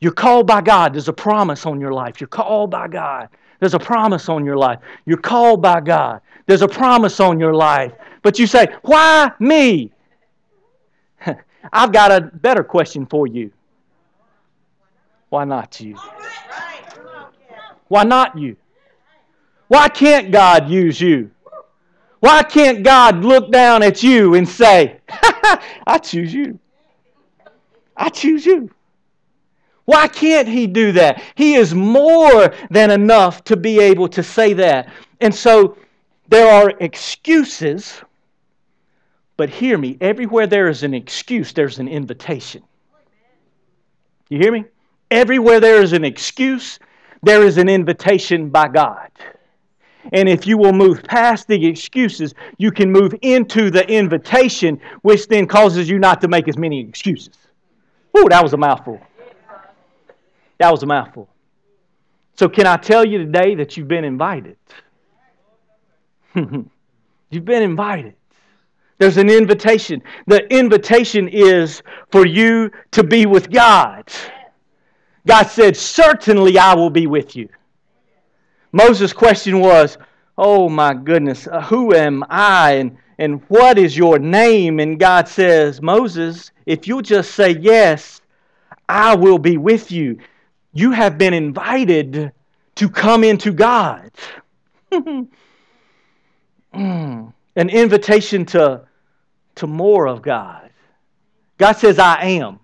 You're 0.00 0.12
called 0.12 0.46
by 0.46 0.62
God. 0.62 0.94
There's 0.94 1.08
a 1.08 1.12
promise 1.12 1.66
on 1.66 1.78
your 1.78 1.92
life. 1.92 2.22
You're 2.22 2.28
called 2.28 2.70
by 2.70 2.88
God. 2.88 3.28
There's 3.60 3.74
a 3.74 3.78
promise 3.78 4.30
on 4.30 4.46
your 4.46 4.56
life. 4.56 4.78
You're 5.04 5.18
called 5.18 5.60
by 5.60 5.82
God. 5.82 6.22
There's 6.46 6.62
a 6.62 6.68
promise 6.68 7.20
on 7.20 7.38
your 7.38 7.52
life. 7.52 7.92
But 8.22 8.38
you 8.38 8.46
say, 8.46 8.68
Why 8.80 9.30
me? 9.40 9.92
I've 11.72 11.92
got 11.92 12.10
a 12.10 12.20
better 12.20 12.64
question 12.64 13.06
for 13.06 13.26
you. 13.26 13.50
Why 15.28 15.44
not 15.44 15.80
you? 15.80 15.96
Why 17.88 18.04
not 18.04 18.38
you? 18.38 18.56
Why 19.68 19.88
can't 19.88 20.30
God 20.30 20.68
use 20.68 21.00
you? 21.00 21.30
Why 22.20 22.42
can't 22.42 22.82
God 22.82 23.22
look 23.22 23.52
down 23.52 23.82
at 23.82 24.02
you 24.02 24.34
and 24.34 24.48
say, 24.48 25.00
I 25.86 25.98
choose 26.02 26.32
you? 26.32 26.58
I 27.96 28.08
choose 28.08 28.44
you. 28.44 28.70
Why 29.84 30.08
can't 30.08 30.48
He 30.48 30.66
do 30.66 30.92
that? 30.92 31.22
He 31.34 31.54
is 31.54 31.74
more 31.74 32.52
than 32.70 32.90
enough 32.90 33.44
to 33.44 33.56
be 33.56 33.80
able 33.80 34.08
to 34.08 34.22
say 34.22 34.52
that. 34.54 34.90
And 35.20 35.34
so 35.34 35.76
there 36.28 36.52
are 36.52 36.70
excuses 36.80 38.02
but 39.38 39.48
hear 39.48 39.78
me, 39.78 39.96
everywhere 40.00 40.48
there 40.48 40.68
is 40.68 40.82
an 40.82 40.92
excuse, 40.92 41.52
there's 41.52 41.78
an 41.78 41.86
invitation. 41.86 42.60
You 44.28 44.38
hear 44.40 44.50
me? 44.50 44.64
Everywhere 45.12 45.60
there 45.60 45.80
is 45.80 45.92
an 45.92 46.04
excuse, 46.04 46.80
there 47.22 47.44
is 47.44 47.56
an 47.56 47.68
invitation 47.68 48.50
by 48.50 48.66
God. 48.66 49.10
And 50.12 50.28
if 50.28 50.44
you 50.46 50.58
will 50.58 50.72
move 50.72 51.04
past 51.04 51.46
the 51.46 51.66
excuses, 51.66 52.34
you 52.58 52.72
can 52.72 52.90
move 52.90 53.14
into 53.22 53.70
the 53.70 53.88
invitation, 53.88 54.80
which 55.02 55.28
then 55.28 55.46
causes 55.46 55.88
you 55.88 56.00
not 56.00 56.20
to 56.22 56.28
make 56.28 56.48
as 56.48 56.58
many 56.58 56.80
excuses. 56.80 57.36
Ooh, 58.18 58.28
that 58.28 58.42
was 58.42 58.54
a 58.54 58.56
mouthful. 58.56 59.00
That 60.58 60.72
was 60.72 60.82
a 60.82 60.86
mouthful. 60.86 61.28
So, 62.34 62.48
can 62.48 62.66
I 62.66 62.76
tell 62.76 63.04
you 63.04 63.18
today 63.18 63.54
that 63.54 63.76
you've 63.76 63.88
been 63.88 64.04
invited? 64.04 64.56
you've 66.34 67.44
been 67.44 67.62
invited. 67.62 68.14
There's 68.98 69.16
an 69.16 69.30
invitation. 69.30 70.02
The 70.26 70.46
invitation 70.52 71.28
is 71.28 71.82
for 72.10 72.26
you 72.26 72.70
to 72.90 73.04
be 73.04 73.26
with 73.26 73.50
God. 73.50 74.10
God 75.26 75.44
said, 75.44 75.76
Certainly 75.76 76.58
I 76.58 76.74
will 76.74 76.90
be 76.90 77.06
with 77.06 77.36
you. 77.36 77.48
Moses' 78.72 79.12
question 79.12 79.60
was, 79.60 79.98
Oh 80.36 80.68
my 80.68 80.94
goodness, 80.94 81.46
uh, 81.46 81.60
who 81.62 81.94
am 81.94 82.24
I 82.28 82.72
and, 82.72 82.96
and 83.18 83.42
what 83.48 83.78
is 83.78 83.96
your 83.96 84.18
name? 84.18 84.80
And 84.80 84.98
God 84.98 85.28
says, 85.28 85.80
Moses, 85.80 86.50
if 86.66 86.88
you'll 86.88 87.02
just 87.02 87.32
say 87.32 87.50
yes, 87.50 88.20
I 88.88 89.14
will 89.14 89.38
be 89.38 89.56
with 89.56 89.92
you. 89.92 90.18
You 90.72 90.92
have 90.92 91.18
been 91.18 91.34
invited 91.34 92.32
to 92.76 92.88
come 92.88 93.24
into 93.24 93.52
God. 93.52 94.10
An 97.58 97.70
invitation 97.70 98.46
to, 98.46 98.82
to 99.56 99.66
more 99.66 100.06
of 100.06 100.22
God. 100.22 100.70
God 101.58 101.72
says, 101.72 101.98
I 101.98 102.22
am. 102.22 102.60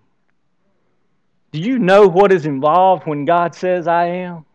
Do 1.50 1.58
you 1.58 1.80
know 1.80 2.06
what 2.06 2.30
is 2.30 2.46
involved 2.46 3.04
when 3.04 3.24
God 3.24 3.56
says, 3.56 3.88
I 3.88 4.06
am? 4.06 4.46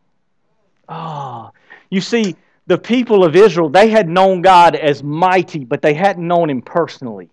Oh, 0.88 1.52
you 1.90 2.00
see, 2.00 2.38
the 2.68 2.78
people 2.78 3.26
of 3.26 3.36
Israel, 3.36 3.68
they 3.68 3.90
had 3.90 4.08
known 4.08 4.42
God 4.42 4.78
as 4.78 5.04
mighty, 5.04 5.66
but 5.66 5.82
they 5.82 5.94
hadn't 5.94 6.26
known 6.26 6.50
Him 6.50 6.62
personally. 6.62 7.30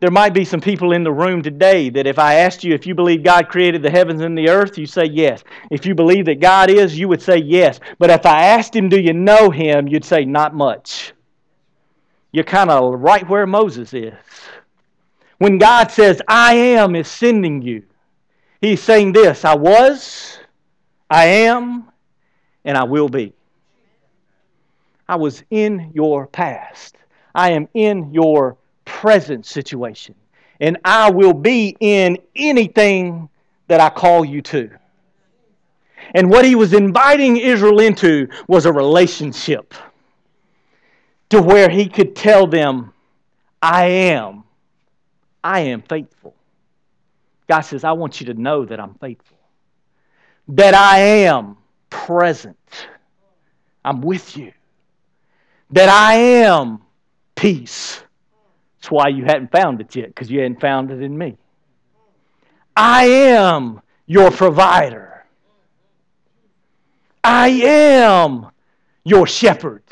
There 0.00 0.10
might 0.10 0.34
be 0.34 0.44
some 0.44 0.60
people 0.60 0.92
in 0.92 1.02
the 1.02 1.12
room 1.12 1.42
today 1.42 1.88
that 1.88 2.06
if 2.06 2.18
I 2.18 2.34
asked 2.34 2.62
you 2.62 2.74
if 2.74 2.86
you 2.86 2.94
believe 2.94 3.22
God 3.22 3.48
created 3.48 3.82
the 3.82 3.90
heavens 3.90 4.20
and 4.20 4.36
the 4.36 4.50
earth, 4.50 4.76
you 4.76 4.84
say 4.84 5.06
yes. 5.06 5.44
If 5.70 5.86
you 5.86 5.94
believe 5.94 6.26
that 6.26 6.40
God 6.40 6.68
is, 6.68 6.98
you 6.98 7.08
would 7.08 7.22
say 7.22 7.38
yes. 7.38 7.80
But 7.98 8.10
if 8.10 8.26
I 8.26 8.42
asked 8.42 8.76
him, 8.76 8.90
do 8.90 9.00
you 9.00 9.14
know 9.14 9.48
him, 9.48 9.88
you'd 9.88 10.04
say 10.04 10.26
not 10.26 10.54
much. 10.54 11.14
You're 12.32 12.44
kind 12.44 12.70
of 12.70 13.00
right 13.00 13.28
where 13.28 13.46
Moses 13.46 13.92
is. 13.92 14.14
When 15.38 15.58
God 15.58 15.90
says, 15.90 16.20
I 16.28 16.54
am, 16.54 16.94
is 16.94 17.08
sending 17.08 17.62
you, 17.62 17.84
he's 18.60 18.82
saying 18.82 19.12
this 19.12 19.44
I 19.44 19.56
was, 19.56 20.38
I 21.08 21.24
am, 21.26 21.90
and 22.64 22.76
I 22.76 22.84
will 22.84 23.08
be. 23.08 23.32
I 25.08 25.16
was 25.16 25.42
in 25.50 25.90
your 25.94 26.26
past. 26.26 26.96
I 27.34 27.52
am 27.52 27.68
in 27.74 28.12
your 28.12 28.56
present 28.84 29.46
situation. 29.46 30.14
And 30.60 30.76
I 30.84 31.10
will 31.10 31.32
be 31.32 31.76
in 31.80 32.18
anything 32.36 33.28
that 33.68 33.80
I 33.80 33.88
call 33.88 34.24
you 34.24 34.42
to. 34.42 34.70
And 36.14 36.28
what 36.28 36.44
he 36.44 36.54
was 36.54 36.74
inviting 36.74 37.38
Israel 37.38 37.80
into 37.80 38.28
was 38.46 38.66
a 38.66 38.72
relationship 38.72 39.74
to 41.30 41.40
where 41.40 41.68
he 41.68 41.88
could 41.88 42.14
tell 42.14 42.46
them, 42.46 42.92
I 43.62 43.86
am, 43.86 44.44
I 45.42 45.60
am 45.60 45.82
faithful. 45.82 46.34
God 47.48 47.60
says, 47.62 47.82
I 47.82 47.92
want 47.92 48.20
you 48.20 48.26
to 48.26 48.34
know 48.34 48.64
that 48.64 48.78
I'm 48.78 48.94
faithful, 48.94 49.38
that 50.48 50.74
I 50.74 50.98
am 50.98 51.56
present, 51.88 52.56
I'm 53.84 54.00
with 54.00 54.36
you, 54.36 54.52
that 55.70 55.88
I 55.88 56.14
am 56.14 56.80
peace. 57.34 58.02
That's 58.80 58.90
why 58.90 59.08
you 59.08 59.24
hadn't 59.24 59.52
found 59.52 59.80
it 59.80 59.94
yet, 59.94 60.08
because 60.08 60.30
you 60.30 60.40
hadn't 60.40 60.60
found 60.60 60.90
it 60.90 61.02
in 61.02 61.16
me. 61.16 61.36
I 62.76 63.04
am 63.04 63.80
your 64.06 64.30
provider. 64.30 65.24
I 67.22 67.48
am 67.48 68.46
your 69.04 69.26
shepherd. 69.26 69.82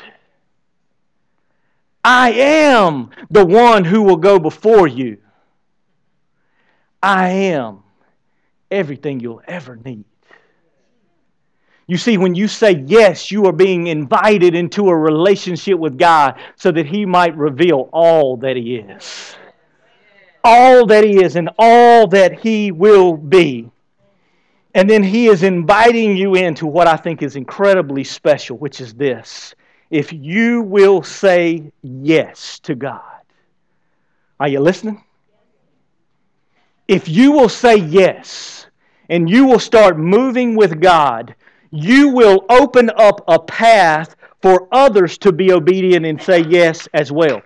I 2.03 2.31
am 2.31 3.09
the 3.29 3.45
one 3.45 3.83
who 3.83 4.03
will 4.03 4.17
go 4.17 4.39
before 4.39 4.87
you. 4.87 5.17
I 7.01 7.29
am 7.29 7.83
everything 8.71 9.19
you'll 9.19 9.41
ever 9.47 9.75
need. 9.75 10.05
You 11.87 11.97
see, 11.97 12.17
when 12.17 12.35
you 12.35 12.47
say 12.47 12.83
yes, 12.85 13.31
you 13.31 13.47
are 13.47 13.51
being 13.51 13.87
invited 13.87 14.53
into 14.53 14.89
a 14.89 14.95
relationship 14.95 15.79
with 15.79 15.97
God 15.97 16.39
so 16.55 16.71
that 16.71 16.85
He 16.85 17.05
might 17.05 17.35
reveal 17.35 17.89
all 17.91 18.37
that 18.37 18.55
He 18.55 18.75
is. 18.75 19.35
All 20.43 20.85
that 20.85 21.03
He 21.03 21.23
is 21.23 21.35
and 21.35 21.49
all 21.57 22.05
that 22.07 22.39
He 22.39 22.71
will 22.71 23.17
be. 23.17 23.71
And 24.75 24.87
then 24.87 25.01
He 25.01 25.27
is 25.27 25.41
inviting 25.41 26.15
you 26.15 26.35
into 26.35 26.67
what 26.67 26.87
I 26.87 26.95
think 26.95 27.23
is 27.23 27.35
incredibly 27.35 28.03
special, 28.03 28.57
which 28.57 28.81
is 28.81 28.93
this. 28.93 29.55
If 29.89 30.13
you 30.13 30.61
will 30.61 31.01
say 31.01 31.71
yes 31.81 32.59
to 32.59 32.75
God, 32.75 33.01
are 34.39 34.47
you 34.47 34.59
listening? 34.59 35.03
If 36.87 37.07
you 37.07 37.31
will 37.31 37.49
say 37.49 37.77
yes 37.77 38.67
and 39.09 39.29
you 39.29 39.45
will 39.45 39.59
start 39.59 39.97
moving 39.97 40.55
with 40.55 40.79
God, 40.81 41.35
you 41.71 42.09
will 42.09 42.45
open 42.49 42.89
up 42.95 43.23
a 43.27 43.39
path 43.39 44.15
for 44.41 44.67
others 44.71 45.17
to 45.19 45.31
be 45.31 45.51
obedient 45.51 46.05
and 46.05 46.21
say 46.21 46.41
yes 46.41 46.87
as 46.93 47.11
well. 47.11 47.41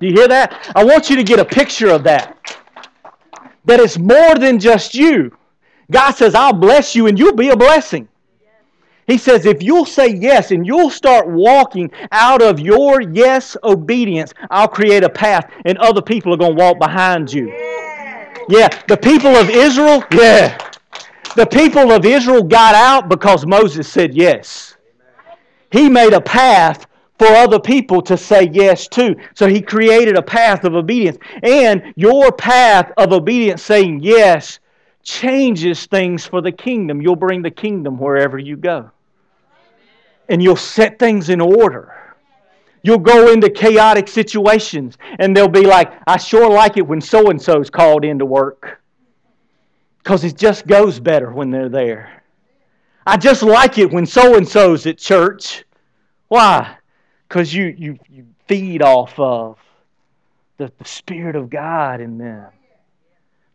Do 0.00 0.06
you 0.08 0.14
hear 0.14 0.28
that? 0.28 0.72
I 0.74 0.84
want 0.84 1.08
you 1.10 1.16
to 1.16 1.22
get 1.22 1.38
a 1.38 1.44
picture 1.44 1.88
of 1.88 2.04
that. 2.04 2.58
That 3.64 3.80
it's 3.80 3.98
more 3.98 4.34
than 4.34 4.58
just 4.58 4.94
you. 4.94 5.36
God 5.90 6.12
says, 6.12 6.34
I'll 6.34 6.52
bless 6.52 6.96
you 6.96 7.06
and 7.06 7.18
you'll 7.18 7.36
be 7.36 7.50
a 7.50 7.56
blessing. 7.56 8.08
He 9.06 9.18
says, 9.18 9.46
if 9.46 9.62
you'll 9.62 9.84
say 9.84 10.08
yes 10.08 10.52
and 10.52 10.66
you'll 10.66 10.90
start 10.90 11.28
walking 11.28 11.90
out 12.12 12.40
of 12.40 12.60
your 12.60 13.00
yes 13.00 13.56
obedience, 13.64 14.32
I'll 14.50 14.68
create 14.68 15.02
a 15.02 15.10
path 15.10 15.50
and 15.64 15.76
other 15.78 16.02
people 16.02 16.32
are 16.32 16.36
going 16.36 16.56
to 16.56 16.62
walk 16.62 16.78
behind 16.78 17.32
you. 17.32 17.48
Yeah, 18.48 18.68
the 18.88 18.96
people 18.96 19.34
of 19.36 19.50
Israel, 19.50 20.04
yeah. 20.12 20.58
The 21.34 21.46
people 21.46 21.92
of 21.92 22.04
Israel 22.04 22.42
got 22.42 22.74
out 22.74 23.08
because 23.08 23.46
Moses 23.46 23.88
said 23.88 24.14
yes. 24.14 24.76
He 25.70 25.88
made 25.88 26.12
a 26.12 26.20
path 26.20 26.86
for 27.18 27.28
other 27.28 27.58
people 27.58 28.02
to 28.02 28.16
say 28.16 28.50
yes 28.52 28.86
to. 28.88 29.16
So 29.34 29.46
he 29.46 29.62
created 29.62 30.18
a 30.18 30.22
path 30.22 30.64
of 30.64 30.74
obedience. 30.74 31.18
And 31.42 31.94
your 31.96 32.32
path 32.32 32.92
of 32.98 33.12
obedience 33.12 33.62
saying 33.62 34.00
yes 34.02 34.58
changes 35.02 35.86
things 35.86 36.26
for 36.26 36.40
the 36.40 36.52
kingdom. 36.52 37.00
You'll 37.00 37.16
bring 37.16 37.42
the 37.42 37.50
kingdom 37.50 37.98
wherever 37.98 38.38
you 38.38 38.56
go. 38.56 38.90
And 40.28 40.42
you'll 40.42 40.56
set 40.56 40.98
things 40.98 41.28
in 41.28 41.40
order. 41.40 41.94
You'll 42.82 42.98
go 42.98 43.32
into 43.32 43.50
chaotic 43.50 44.08
situations 44.08 44.98
and 45.18 45.36
they'll 45.36 45.48
be 45.48 45.66
like, 45.66 45.92
I 46.06 46.16
sure 46.16 46.50
like 46.50 46.76
it 46.76 46.86
when 46.86 47.00
so 47.00 47.30
and 47.30 47.40
so's 47.40 47.70
called 47.70 48.04
into 48.04 48.24
work 48.24 48.80
because 50.02 50.24
it 50.24 50.36
just 50.36 50.66
goes 50.66 50.98
better 50.98 51.30
when 51.30 51.50
they're 51.50 51.68
there. 51.68 52.22
I 53.06 53.16
just 53.16 53.42
like 53.42 53.78
it 53.78 53.92
when 53.92 54.06
so 54.06 54.36
and 54.36 54.48
so's 54.48 54.86
at 54.86 54.98
church. 54.98 55.64
Why? 56.28 56.76
Because 57.28 57.52
you, 57.52 57.74
you, 57.76 57.98
you 58.08 58.26
feed 58.46 58.82
off 58.82 59.18
of 59.18 59.58
the, 60.56 60.72
the 60.78 60.84
Spirit 60.84 61.36
of 61.36 61.50
God 61.50 62.00
in 62.00 62.18
them, 62.18 62.50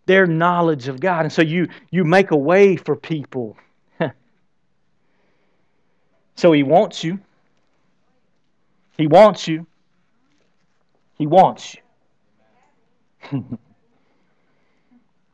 their 0.07 0.25
knowledge 0.25 0.87
of 0.87 0.99
God. 0.99 1.25
And 1.25 1.31
so 1.31 1.43
you, 1.43 1.67
you 1.91 2.03
make 2.03 2.31
a 2.31 2.37
way 2.37 2.75
for 2.75 2.95
people. 2.95 3.55
so 6.35 6.51
He 6.51 6.63
wants 6.63 7.03
you. 7.03 7.19
He 8.97 9.05
wants 9.05 9.47
you. 9.47 9.67
He 11.15 11.27
wants 11.27 11.75
you. 13.31 13.31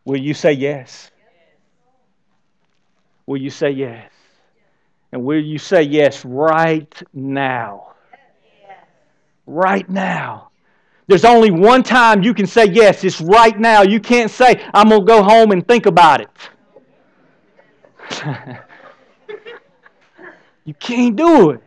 Will 0.06 0.20
you 0.20 0.34
say 0.34 0.52
yes? 0.52 1.10
Will 3.26 3.38
you 3.38 3.50
say 3.50 3.72
yes? 3.72 4.12
And 5.14 5.24
will 5.24 5.40
you 5.40 5.60
say 5.60 5.84
yes 5.84 6.26
right 6.26 6.92
now? 7.14 7.94
Right 9.46 9.88
now. 9.88 10.50
There's 11.08 11.26
only 11.26 11.52
one 11.52 11.84
time 11.84 12.24
you 12.24 12.34
can 12.34 12.48
say 12.48 12.66
yes. 12.66 13.04
It's 13.04 13.20
right 13.20 13.60
now. 13.60 13.82
You 13.82 14.00
can't 14.00 14.32
say, 14.32 14.64
I'm 14.74 14.90
going 14.90 15.02
to 15.02 15.06
go 15.06 15.22
home 15.22 15.52
and 15.52 15.68
think 15.68 15.86
about 15.86 16.22
it. 16.22 16.30
you 20.66 20.74
can't 20.76 21.16
do 21.16 21.52
it. 21.52 21.62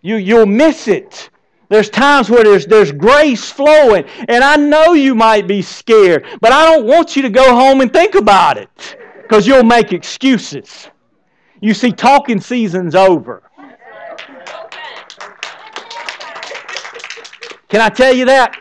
You, 0.00 0.16
you'll 0.16 0.46
miss 0.46 0.88
it. 0.88 1.30
There's 1.68 1.88
times 1.88 2.28
where 2.28 2.44
there's, 2.44 2.66
there's 2.66 2.92
grace 2.92 3.50
flowing, 3.50 4.04
and 4.28 4.44
I 4.44 4.56
know 4.56 4.92
you 4.92 5.14
might 5.14 5.46
be 5.46 5.62
scared, 5.62 6.26
but 6.42 6.52
I 6.52 6.66
don't 6.66 6.86
want 6.86 7.16
you 7.16 7.22
to 7.22 7.30
go 7.30 7.54
home 7.54 7.80
and 7.80 7.90
think 7.90 8.14
about 8.14 8.58
it 8.58 8.96
because 9.22 9.46
you'll 9.46 9.62
make 9.62 9.92
excuses. 9.92 10.90
You 11.62 11.72
see, 11.72 11.92
talking 11.92 12.40
season's 12.40 12.94
over. 12.94 13.50
Can 17.72 17.80
I 17.80 17.88
tell 17.88 18.12
you 18.12 18.26
that? 18.26 18.54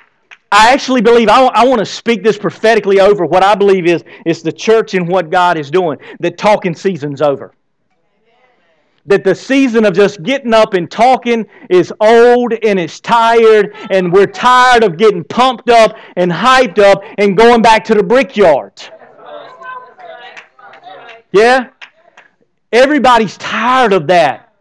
I 0.53 0.71
actually 0.71 1.01
believe, 1.01 1.27
I, 1.27 1.43
I 1.47 1.65
want 1.65 1.79
to 1.79 1.85
speak 1.85 2.23
this 2.23 2.37
prophetically 2.37 3.01
over 3.01 3.25
what 3.25 3.43
I 3.43 3.55
believe 3.55 3.85
is, 3.85 4.05
is 4.25 4.41
the 4.41 4.53
church 4.53 4.93
and 4.93 5.05
what 5.05 5.29
God 5.29 5.57
is 5.57 5.69
doing. 5.69 5.97
That 6.21 6.37
talking 6.37 6.73
season's 6.73 7.21
over. 7.21 7.53
That 9.05 9.25
the 9.25 9.35
season 9.35 9.83
of 9.83 9.93
just 9.93 10.23
getting 10.23 10.53
up 10.53 10.75
and 10.75 10.89
talking 10.89 11.45
is 11.69 11.91
old 11.99 12.53
and 12.53 12.79
it's 12.79 13.01
tired, 13.01 13.75
and 13.89 14.13
we're 14.13 14.27
tired 14.27 14.85
of 14.85 14.95
getting 14.95 15.25
pumped 15.25 15.69
up 15.69 15.97
and 16.15 16.31
hyped 16.31 16.79
up 16.79 17.03
and 17.17 17.35
going 17.35 17.61
back 17.61 17.83
to 17.85 17.93
the 17.93 18.03
brickyard. 18.03 18.81
Yeah? 21.33 21.71
Everybody's 22.71 23.35
tired 23.35 23.91
of 23.91 24.07
that. 24.07 24.53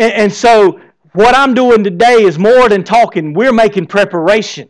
And, 0.00 0.12
and 0.14 0.32
so 0.32 0.80
what 1.14 1.36
I'm 1.36 1.54
doing 1.54 1.84
today 1.84 2.22
is 2.24 2.38
more 2.38 2.68
than 2.68 2.82
talking. 2.82 3.34
We're 3.34 3.52
making 3.52 3.86
preparation. 3.86 4.68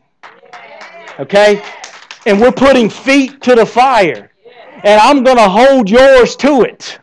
Okay? 1.19 1.63
And 2.27 2.41
we're 2.41 2.53
putting 2.53 2.91
feet 2.91 3.41
to 3.43 3.55
the 3.55 3.67
fire. 3.67 4.31
And 4.85 5.01
I'm 5.01 5.25
going 5.25 5.39
to 5.39 5.49
hold 5.49 5.89
yours 5.89 6.37
to 6.37 6.63
it. 6.63 6.99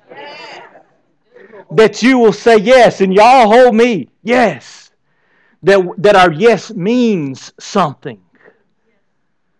That 1.72 2.04
you 2.04 2.20
will 2.20 2.34
say 2.34 2.58
yes, 2.58 3.02
and 3.02 3.14
y'all 3.14 3.52
hold 3.52 3.76
me. 3.76 4.10
Yes. 4.22 4.92
That, 5.64 5.82
that 5.98 6.16
our 6.16 6.32
yes 6.32 6.72
means 6.72 7.52
something. 7.60 8.22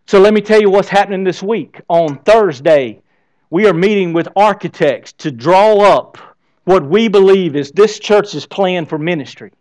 So 0.06 0.20
let 0.20 0.34
me 0.34 0.42
tell 0.42 0.62
you 0.62 0.70
what's 0.70 0.90
happening 0.90 1.24
this 1.24 1.42
week. 1.42 1.82
On 1.88 2.20
Thursday, 2.20 3.02
we 3.50 3.66
are 3.66 3.74
meeting 3.74 4.14
with 4.14 4.28
architects 4.36 5.14
to 5.14 5.32
draw 5.32 5.78
up 5.80 6.18
what 6.66 6.86
we 6.86 7.08
believe 7.08 7.56
is 7.56 7.72
this 7.72 7.98
church's 7.98 8.46
plan 8.46 8.86
for 8.86 9.00
ministry. 9.00 9.52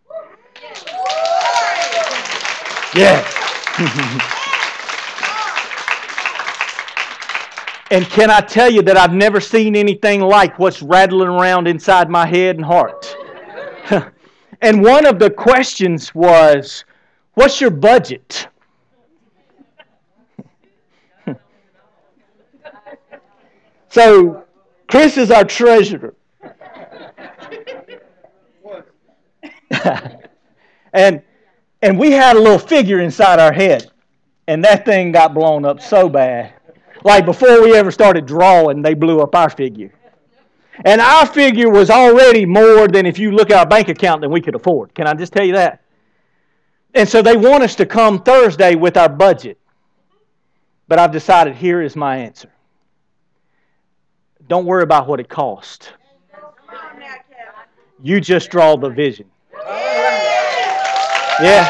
Yeah. 2.95 3.25
and 7.91 8.05
can 8.07 8.31
I 8.31 8.41
tell 8.41 8.71
you 8.71 8.83
that 8.83 8.97
I've 8.97 9.13
never 9.13 9.41
seen 9.41 9.77
anything 9.77 10.21
like 10.21 10.59
what's 10.59 10.83
rattling 10.83 11.29
around 11.29 11.69
inside 11.69 12.11
my 12.11 12.27
head 12.27 12.57
and 12.57 12.65
heart? 12.65 13.17
and 14.61 14.83
one 14.83 15.07
of 15.07 15.21
the 15.21 15.31
questions 15.31 16.13
was, 16.15 16.85
What's 17.35 17.61
your 17.61 17.71
budget? 17.71 18.49
so, 23.89 24.45
Chris 24.89 25.17
is 25.17 25.31
our 25.31 25.45
treasurer. 25.45 26.15
and 30.93 31.23
and 31.83 31.99
we 31.99 32.11
had 32.11 32.37
a 32.37 32.41
little 32.41 32.59
figure 32.59 33.01
inside 33.01 33.39
our 33.39 33.53
head, 33.53 33.91
and 34.47 34.65
that 34.65 34.85
thing 34.85 35.13
got 35.13 35.35
blown 35.35 35.65
up 35.65 35.81
so 35.81 36.09
bad. 36.09 36.53
Like 37.05 37.25
before 37.25 37.63
we 37.63 37.75
ever 37.75 37.91
started 37.91 38.27
drawing, 38.27 38.83
they 38.83 38.95
blew 38.95 39.21
up 39.21 39.35
our 39.35 39.51
figure. 39.51 39.93
And 40.85 41.01
our 41.01 41.27
figure 41.27 41.71
was 41.71 41.91
already 41.91 42.47
more 42.47 42.89
than 42.89 43.07
if 43.07 43.19
you 43.19 43.33
look 43.33 43.51
at 43.51 43.59
our 43.59 43.67
bank 43.67 43.89
account 43.89 44.23
than 44.23 44.31
we 44.31 44.41
could 44.41 44.55
afford. 44.55 44.95
Can 44.95 45.07
I 45.07 45.15
just 45.15 45.33
tell 45.33 45.45
you 45.45 45.55
that? 45.55 45.83
And 46.95 47.09
so 47.09 47.23
they 47.23 47.37
want 47.37 47.63
us 47.63 47.75
to 47.77 47.87
come 47.87 48.23
Thursday 48.23 48.75
with 48.75 48.97
our 48.97 49.09
budget. 49.09 49.59
But 50.89 50.99
I've 50.99 51.13
decided 51.13 51.55
here 51.55 51.83
is 51.83 51.97
my 51.97 52.17
answer. 52.17 52.51
Don't 54.49 54.67
worry 54.67 54.83
about 54.83 55.07
what 55.07 55.21
it 55.21 55.29
costs. 55.29 55.91
You 58.03 58.21
just 58.21 58.51
draw 58.51 58.77
the 58.77 58.89
vision. 58.89 59.31
Yeah. 61.43 61.65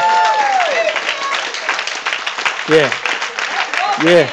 Yeah. 2.69 2.91
Yeah. 4.03 4.27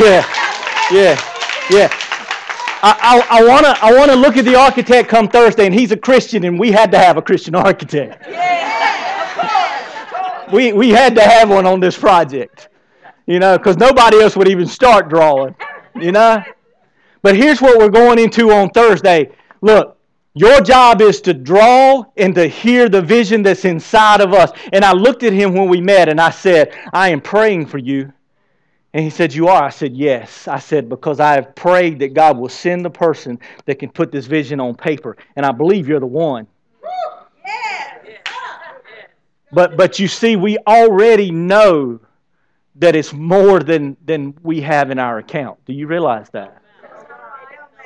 yeah. 0.00 0.24
Yeah. 0.90 1.20
Yeah. 1.70 1.88
I, 2.82 3.24
I, 3.30 3.40
I 3.40 3.44
want 3.48 3.66
to 3.66 3.76
I 3.84 3.92
wanna 3.92 4.14
look 4.14 4.36
at 4.36 4.44
the 4.44 4.54
architect 4.54 5.08
come 5.08 5.28
Thursday, 5.28 5.66
and 5.66 5.74
he's 5.74 5.90
a 5.90 5.96
Christian, 5.96 6.44
and 6.44 6.60
we 6.60 6.70
had 6.70 6.92
to 6.92 6.98
have 6.98 7.16
a 7.16 7.22
Christian 7.22 7.54
architect. 7.56 8.24
we, 10.52 10.72
we 10.72 10.90
had 10.90 11.14
to 11.16 11.22
have 11.22 11.50
one 11.50 11.66
on 11.66 11.80
this 11.80 11.96
project, 11.98 12.68
you 13.26 13.40
know, 13.40 13.58
because 13.58 13.76
nobody 13.76 14.20
else 14.20 14.36
would 14.36 14.48
even 14.48 14.66
start 14.66 15.08
drawing, 15.08 15.56
you 15.96 16.12
know. 16.12 16.42
But 17.22 17.36
here's 17.36 17.60
what 17.60 17.78
we're 17.78 17.88
going 17.88 18.20
into 18.20 18.52
on 18.52 18.70
Thursday. 18.70 19.30
Look, 19.60 19.95
your 20.36 20.60
job 20.60 21.00
is 21.00 21.22
to 21.22 21.32
draw 21.32 22.04
and 22.18 22.34
to 22.34 22.46
hear 22.46 22.90
the 22.90 23.00
vision 23.00 23.42
that's 23.42 23.64
inside 23.64 24.20
of 24.20 24.34
us. 24.34 24.52
And 24.70 24.84
I 24.84 24.92
looked 24.92 25.22
at 25.22 25.32
him 25.32 25.54
when 25.54 25.66
we 25.66 25.80
met 25.80 26.10
and 26.10 26.20
I 26.20 26.28
said, 26.28 26.76
I 26.92 27.08
am 27.08 27.22
praying 27.22 27.66
for 27.66 27.78
you. 27.78 28.12
And 28.92 29.02
he 29.02 29.08
said, 29.08 29.32
You 29.32 29.48
are? 29.48 29.62
I 29.62 29.70
said, 29.70 29.96
Yes. 29.96 30.46
I 30.46 30.58
said, 30.58 30.90
Because 30.90 31.20
I 31.20 31.32
have 31.32 31.54
prayed 31.54 32.00
that 32.00 32.12
God 32.12 32.36
will 32.36 32.50
send 32.50 32.84
the 32.84 32.90
person 32.90 33.40
that 33.64 33.78
can 33.78 33.88
put 33.88 34.12
this 34.12 34.26
vision 34.26 34.60
on 34.60 34.74
paper. 34.74 35.16
And 35.36 35.46
I 35.46 35.52
believe 35.52 35.88
you're 35.88 36.00
the 36.00 36.06
one. 36.06 36.46
But, 39.52 39.78
but 39.78 39.98
you 39.98 40.06
see, 40.06 40.36
we 40.36 40.58
already 40.66 41.30
know 41.30 41.98
that 42.74 42.94
it's 42.94 43.14
more 43.14 43.60
than, 43.60 43.96
than 44.04 44.34
we 44.42 44.60
have 44.60 44.90
in 44.90 44.98
our 44.98 45.16
account. 45.16 45.64
Do 45.64 45.72
you 45.72 45.86
realize 45.86 46.28
that? 46.30 46.60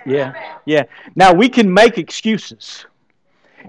Yeah, 0.07 0.57
yeah. 0.65 0.85
Now 1.15 1.33
we 1.33 1.49
can 1.49 1.73
make 1.73 1.99
excuses, 1.99 2.87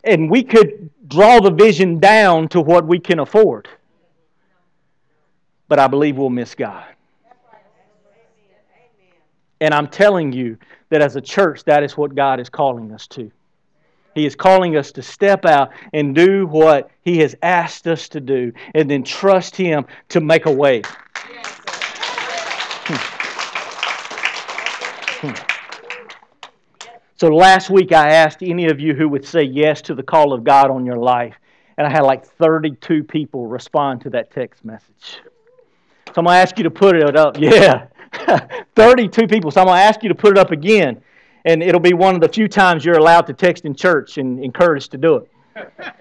and 0.03 0.29
we 0.29 0.43
could 0.43 0.89
draw 1.07 1.39
the 1.39 1.51
vision 1.51 1.99
down 1.99 2.47
to 2.49 2.61
what 2.61 2.85
we 2.85 2.99
can 2.99 3.19
afford. 3.19 3.67
But 5.67 5.79
I 5.79 5.87
believe 5.87 6.17
we'll 6.17 6.29
miss 6.29 6.55
God. 6.55 6.85
And 9.59 9.73
I'm 9.73 9.87
telling 9.87 10.33
you 10.33 10.57
that 10.89 11.01
as 11.01 11.15
a 11.15 11.21
church, 11.21 11.63
that 11.65 11.83
is 11.83 11.95
what 11.95 12.15
God 12.15 12.39
is 12.39 12.49
calling 12.49 12.91
us 12.91 13.07
to. 13.07 13.31
He 14.15 14.25
is 14.25 14.35
calling 14.35 14.75
us 14.75 14.91
to 14.93 15.01
step 15.01 15.45
out 15.45 15.71
and 15.93 16.13
do 16.13 16.45
what 16.47 16.91
He 17.03 17.19
has 17.19 17.35
asked 17.41 17.87
us 17.87 18.09
to 18.09 18.19
do, 18.19 18.51
and 18.73 18.89
then 18.89 19.03
trust 19.03 19.55
Him 19.55 19.85
to 20.09 20.19
make 20.19 20.45
a 20.45 20.51
way. 20.51 20.81
Hmm. 22.83 23.20
So 27.21 27.27
last 27.27 27.69
week 27.69 27.91
I 27.91 28.13
asked 28.13 28.41
any 28.41 28.65
of 28.65 28.79
you 28.79 28.95
who 28.95 29.07
would 29.09 29.23
say 29.23 29.43
yes 29.43 29.79
to 29.83 29.93
the 29.93 30.01
call 30.01 30.33
of 30.33 30.43
God 30.43 30.71
on 30.71 30.87
your 30.87 30.95
life, 30.95 31.35
and 31.77 31.85
I 31.85 31.91
had 31.91 32.01
like 32.01 32.25
32 32.25 33.03
people 33.03 33.45
respond 33.45 34.01
to 34.01 34.09
that 34.09 34.31
text 34.31 34.65
message. 34.65 35.21
So 36.07 36.13
I'm 36.17 36.25
going 36.25 36.33
to 36.33 36.41
ask 36.41 36.57
you 36.57 36.63
to 36.63 36.71
put 36.71 36.95
it 36.95 37.15
up. 37.15 37.37
Yeah, 37.37 37.85
32 38.75 39.27
people. 39.27 39.51
So 39.51 39.61
I'm 39.61 39.67
going 39.67 39.77
to 39.77 39.83
ask 39.83 40.01
you 40.01 40.09
to 40.09 40.15
put 40.15 40.31
it 40.31 40.39
up 40.39 40.49
again, 40.49 40.99
and 41.45 41.61
it'll 41.61 41.79
be 41.79 41.93
one 41.93 42.15
of 42.15 42.21
the 42.21 42.27
few 42.27 42.47
times 42.47 42.83
you're 42.83 42.97
allowed 42.97 43.27
to 43.27 43.33
text 43.33 43.65
in 43.65 43.75
church 43.75 44.17
and 44.17 44.43
encouraged 44.43 44.89
to 44.89 44.97
do 44.97 45.17
it. 45.17 45.71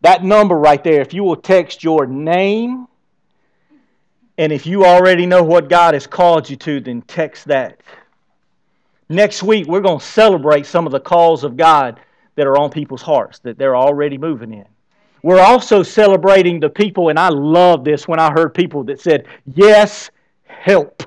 that 0.00 0.24
number 0.24 0.58
right 0.58 0.82
there, 0.82 1.00
if 1.00 1.14
you 1.14 1.22
will 1.22 1.36
text 1.36 1.84
your 1.84 2.04
name, 2.04 2.88
and 4.38 4.52
if 4.52 4.66
you 4.66 4.84
already 4.84 5.24
know 5.24 5.44
what 5.44 5.68
God 5.68 5.94
has 5.94 6.08
called 6.08 6.50
you 6.50 6.56
to, 6.56 6.80
then 6.80 7.00
text 7.02 7.44
that. 7.44 7.80
Next 9.08 9.42
week, 9.42 9.66
we're 9.66 9.80
going 9.80 10.00
to 10.00 10.04
celebrate 10.04 10.66
some 10.66 10.86
of 10.86 10.92
the 10.92 11.00
calls 11.00 11.44
of 11.44 11.56
God 11.56 12.00
that 12.34 12.46
are 12.46 12.58
on 12.58 12.70
people's 12.70 13.02
hearts, 13.02 13.38
that 13.40 13.56
they're 13.56 13.76
already 13.76 14.18
moving 14.18 14.52
in. 14.52 14.66
We're 15.22 15.40
also 15.40 15.82
celebrating 15.82 16.60
the 16.60 16.68
people, 16.68 17.08
and 17.08 17.18
I 17.18 17.28
love 17.28 17.84
this 17.84 18.06
when 18.06 18.18
I 18.18 18.30
heard 18.30 18.54
people 18.54 18.84
that 18.84 19.00
said, 19.00 19.26
Yes, 19.54 20.10
help. 20.44 21.02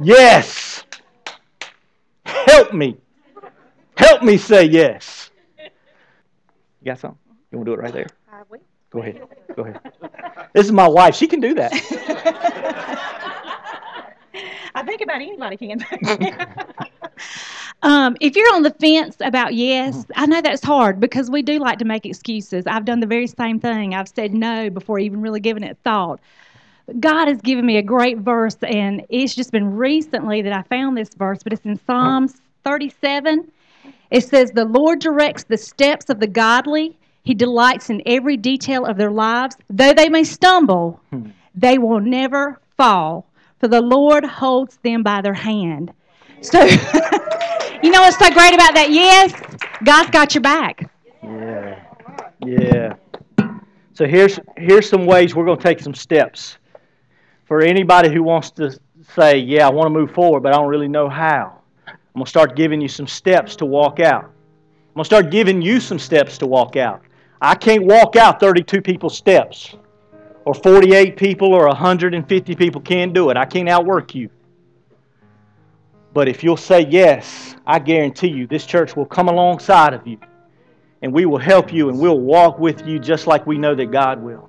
yes, 0.00 0.84
help 2.24 2.72
me. 2.72 2.96
Help 3.96 4.22
me 4.22 4.36
say 4.36 4.64
yes. 4.64 5.30
You 5.58 6.86
got 6.86 6.98
something? 6.98 7.18
You 7.50 7.58
want 7.58 7.66
to 7.66 7.74
do 7.74 7.80
it 7.80 7.82
right 7.82 7.92
there? 7.92 8.06
Go 8.90 9.00
ahead. 9.00 9.22
Go 9.54 9.62
ahead. 9.64 9.80
This 10.54 10.66
is 10.66 10.72
my 10.72 10.86
wife. 10.88 11.14
She 11.16 11.26
can 11.26 11.40
do 11.40 11.54
that. 11.54 11.72
I 14.74 14.82
think 14.82 15.00
about 15.16 15.22
anybody 15.22 15.56
can. 15.56 15.84
um, 17.82 18.16
if 18.20 18.36
you're 18.36 18.54
on 18.54 18.62
the 18.62 18.70
fence 18.70 19.16
about 19.20 19.54
yes, 19.54 20.04
I 20.14 20.26
know 20.26 20.40
that's 20.40 20.64
hard 20.64 21.00
because 21.00 21.30
we 21.30 21.42
do 21.42 21.58
like 21.58 21.78
to 21.78 21.84
make 21.84 22.06
excuses. 22.06 22.66
I've 22.66 22.84
done 22.84 23.00
the 23.00 23.06
very 23.06 23.26
same 23.26 23.60
thing. 23.60 23.94
I've 23.94 24.08
said 24.08 24.34
no 24.34 24.70
before 24.70 24.98
even 24.98 25.20
really 25.20 25.40
giving 25.40 25.62
it 25.62 25.76
thought. 25.84 26.20
God 27.00 27.26
has 27.26 27.40
given 27.40 27.66
me 27.66 27.78
a 27.78 27.82
great 27.82 28.18
verse, 28.18 28.56
and 28.62 29.04
it's 29.08 29.34
just 29.34 29.50
been 29.50 29.76
recently 29.76 30.40
that 30.42 30.52
I 30.52 30.62
found 30.62 30.96
this 30.96 31.10
verse, 31.14 31.42
but 31.42 31.52
it's 31.52 31.64
in 31.64 31.80
Psalms 31.84 32.40
37. 32.64 33.50
It 34.12 34.20
says, 34.22 34.52
The 34.52 34.64
Lord 34.64 35.00
directs 35.00 35.44
the 35.44 35.56
steps 35.56 36.08
of 36.10 36.20
the 36.20 36.28
godly. 36.28 36.96
He 37.24 37.34
delights 37.34 37.90
in 37.90 38.02
every 38.06 38.36
detail 38.36 38.84
of 38.84 38.98
their 38.98 39.10
lives. 39.10 39.56
Though 39.68 39.92
they 39.92 40.08
may 40.08 40.22
stumble, 40.22 41.00
hmm. 41.10 41.30
they 41.56 41.76
will 41.76 41.98
never 41.98 42.60
fall, 42.76 43.26
for 43.58 43.68
the 43.68 43.80
Lord 43.80 44.24
holds 44.24 44.76
them 44.78 45.02
by 45.02 45.20
their 45.20 45.34
hand. 45.34 45.92
So, 46.40 46.62
you 47.82 47.90
know 47.90 48.00
what's 48.00 48.18
so 48.18 48.30
great 48.30 48.54
about 48.54 48.74
that? 48.74 48.88
Yes, 48.90 49.32
God's 49.84 50.10
got 50.10 50.34
your 50.34 50.42
back. 50.42 50.90
Yeah. 51.22 51.82
Yeah. 52.44 52.94
So 53.94 54.06
here's 54.06 54.38
here's 54.56 54.88
some 54.88 55.06
ways 55.06 55.34
we're 55.34 55.46
going 55.46 55.58
to 55.58 55.62
take 55.62 55.80
some 55.80 55.94
steps. 55.94 56.58
For 57.46 57.62
anybody 57.62 58.12
who 58.12 58.22
wants 58.22 58.50
to 58.52 58.78
say, 59.14 59.38
"Yeah, 59.38 59.66
I 59.66 59.70
want 59.70 59.86
to 59.86 59.90
move 59.90 60.10
forward, 60.10 60.42
but 60.42 60.52
I 60.52 60.56
don't 60.56 60.68
really 60.68 60.88
know 60.88 61.08
how." 61.08 61.60
I'm 61.86 62.20
going 62.20 62.24
to 62.24 62.30
start 62.30 62.56
giving 62.56 62.80
you 62.80 62.88
some 62.88 63.06
steps 63.06 63.56
to 63.56 63.66
walk 63.66 64.00
out. 64.00 64.24
I'm 64.24 64.94
going 64.94 65.02
to 65.02 65.04
start 65.04 65.30
giving 65.30 65.60
you 65.60 65.80
some 65.80 65.98
steps 65.98 66.38
to 66.38 66.46
walk 66.46 66.76
out. 66.76 67.02
I 67.42 67.54
can't 67.54 67.84
walk 67.84 68.16
out 68.16 68.40
32 68.40 68.80
people's 68.80 69.16
steps. 69.16 69.76
Or 70.46 70.54
48 70.54 71.16
people 71.16 71.52
or 71.52 71.66
150 71.66 72.54
people 72.54 72.80
can't 72.80 73.12
do 73.12 73.30
it. 73.30 73.36
I 73.36 73.44
can't 73.44 73.68
outwork 73.68 74.14
you. 74.14 74.30
But 76.14 76.28
if 76.28 76.44
you'll 76.44 76.56
say 76.56 76.86
yes, 76.88 77.56
I 77.66 77.80
guarantee 77.80 78.28
you 78.28 78.46
this 78.46 78.64
church 78.64 78.94
will 78.94 79.06
come 79.06 79.28
alongside 79.28 79.92
of 79.92 80.06
you 80.06 80.18
and 81.02 81.12
we 81.12 81.26
will 81.26 81.38
help 81.38 81.72
you 81.72 81.88
and 81.88 81.98
we'll 81.98 82.20
walk 82.20 82.60
with 82.60 82.86
you 82.86 83.00
just 83.00 83.26
like 83.26 83.44
we 83.44 83.58
know 83.58 83.74
that 83.74 83.90
God 83.90 84.22
will. 84.22 84.48